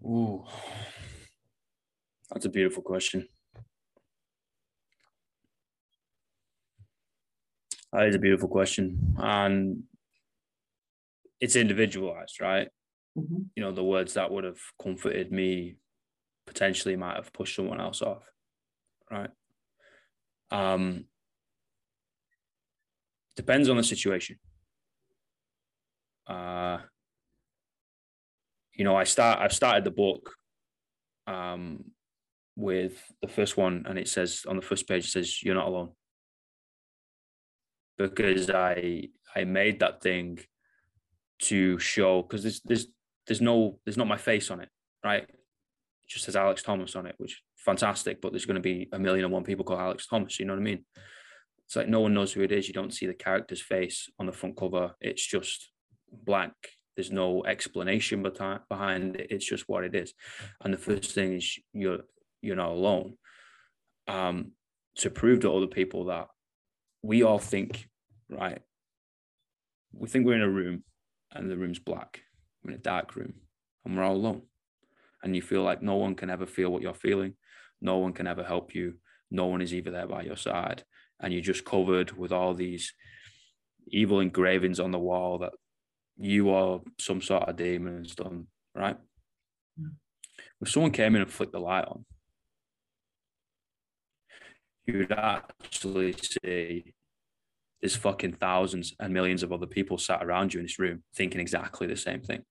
[0.02, 0.44] Ooh,
[2.30, 3.28] that's a beautiful question.
[7.92, 9.14] That is a beautiful question.
[9.18, 9.84] And
[11.40, 12.68] it's individualized, right?
[13.16, 13.42] Mm-hmm.
[13.54, 15.76] You know, the words that would have comforted me
[16.46, 18.22] potentially might have pushed someone else off,
[19.10, 19.30] right?
[20.50, 21.04] Um,
[23.36, 24.38] depends on the situation.
[26.26, 26.78] Uh,
[28.72, 29.40] you know, I start.
[29.40, 30.34] I've started the book
[31.26, 31.84] um,
[32.56, 35.68] with the first one, and it says on the first page, it says, "You're not
[35.68, 35.92] alone,"
[37.98, 40.38] because I I made that thing
[41.42, 42.86] to show because there's there's
[43.26, 44.68] there's no there's not my face on it,
[45.04, 45.28] right?
[46.08, 49.24] Just says Alex Thomas on it, which fantastic, but there's going to be a million
[49.24, 50.38] and one people called Alex Thomas.
[50.38, 50.84] You know what I mean?
[51.66, 52.68] It's like no one knows who it is.
[52.68, 54.94] You don't see the character's face on the front cover.
[55.00, 55.70] It's just
[56.12, 56.54] blank.
[56.94, 59.26] There's no explanation behind it.
[59.30, 60.14] It's just what it is.
[60.62, 62.00] And the first thing is you're
[62.40, 63.16] you're not alone.
[64.08, 64.52] Um,
[64.96, 66.28] to prove to other people that
[67.02, 67.88] we all think,
[68.30, 68.60] right?
[69.92, 70.84] We think we're in a room
[71.32, 72.20] and the room's black.
[72.62, 73.34] We're in a dark room
[73.84, 74.42] and we're all alone.
[75.26, 77.34] And you feel like no one can ever feel what you're feeling.
[77.80, 78.94] No one can ever help you.
[79.28, 80.84] No one is either there by your side.
[81.18, 82.94] And you're just covered with all these
[83.88, 85.52] evil engravings on the wall that
[86.16, 88.96] you are some sort of demon has done, right?
[89.80, 89.94] Mm.
[90.60, 92.04] If someone came in and flicked the light on,
[94.86, 96.94] you'd actually see
[97.82, 101.40] there's fucking thousands and millions of other people sat around you in this room thinking
[101.40, 102.44] exactly the same thing.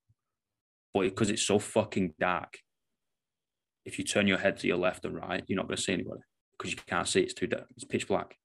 [0.96, 2.58] But because it's so fucking dark,
[3.84, 5.91] if you turn your head to your left and right, you're not going to see
[5.91, 6.22] anybody
[6.58, 7.20] because you can't see.
[7.20, 7.66] It's too dark.
[7.76, 8.38] It's pitch black.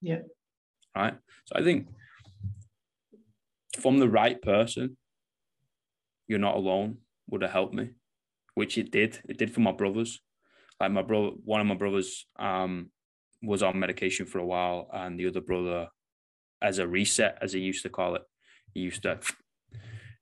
[0.00, 0.20] Yeah.
[0.94, 1.14] Right.
[1.46, 1.88] So I think
[3.80, 4.96] from the right person,
[6.28, 7.90] you're not alone would have helped me,
[8.54, 9.18] which it did.
[9.28, 10.20] It did for my brothers.
[10.78, 12.92] Like my brother, one of my brothers um,
[13.42, 15.88] was on medication for a while, and the other brother,
[16.62, 18.22] as a reset, as he used to call it,
[18.72, 19.18] he used to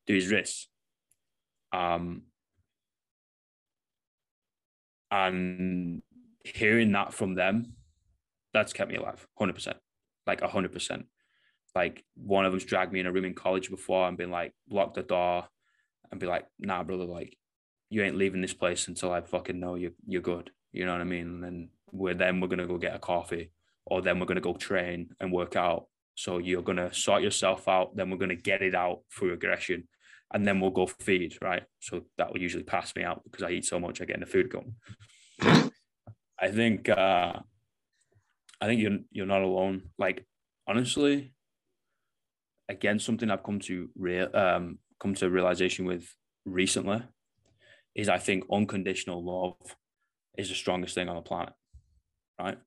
[0.07, 0.70] do his wrists.
[1.73, 2.23] Um,
[5.11, 6.03] and
[6.45, 7.75] hearing that from them,
[8.53, 9.77] that's kept me alive, hundred percent,
[10.27, 11.07] like hundred percent
[11.75, 14.53] like one of them's dragged me in a room in college before and been like,
[14.69, 15.47] lock the door
[16.11, 17.37] and be like, nah, brother, like
[17.91, 20.51] you ain't leaving this place until I fucking know you you're good.
[20.73, 21.27] You know what I mean?
[21.27, 23.53] And then we're then we're gonna go get a coffee
[23.87, 25.87] or then we're gonna go train and work out.
[26.17, 29.89] So you're gonna sort yourself out, then we're gonna get it out through aggression,
[30.33, 31.65] and then we'll go feed, right?
[31.81, 34.21] So that will usually pass me out because I eat so much I get in
[34.21, 34.77] the food gum.
[36.39, 37.35] I think uh
[38.61, 39.83] I think you're you're not alone.
[39.99, 40.27] Like
[40.67, 41.35] honestly,
[42.69, 46.15] again something I've come to real um, come to realization with
[46.45, 47.03] recently
[47.95, 49.77] is I think unconditional love
[50.39, 51.53] is the strongest thing on the planet.
[52.39, 52.59] Right?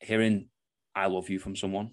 [0.00, 0.48] Hearing
[0.94, 1.90] I love you from someone.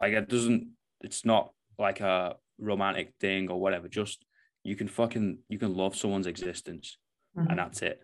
[0.00, 0.68] Like it doesn't
[1.02, 3.88] it's not like a romantic thing or whatever.
[3.88, 4.24] Just
[4.62, 6.98] you can fucking you can love someone's existence
[7.36, 7.48] mm-hmm.
[7.48, 8.00] and that's it.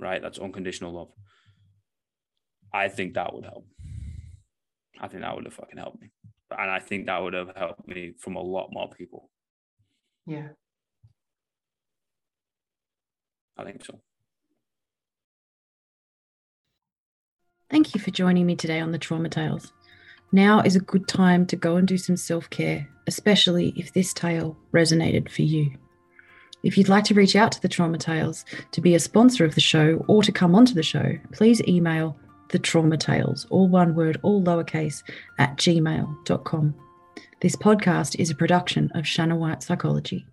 [0.00, 0.22] Right?
[0.22, 1.08] That's unconditional love.
[2.72, 3.66] I think that would help.
[5.00, 6.10] I think that would have fucking helped me
[6.56, 9.30] and I think that would have helped me from a lot more people.
[10.26, 10.48] Yeah.
[13.56, 14.00] I think so.
[17.70, 19.72] Thank you for joining me today on the Trauma Tales.
[20.32, 24.12] Now is a good time to go and do some self care, especially if this
[24.12, 25.70] tale resonated for you.
[26.62, 29.54] If you'd like to reach out to the Trauma Tales to be a sponsor of
[29.54, 32.16] the show or to come onto the show, please email
[32.50, 35.02] the Trauma Tales, all one word, all lowercase,
[35.38, 36.74] at gmail.com.
[37.40, 40.26] This podcast is a production of Shanna White Psychology.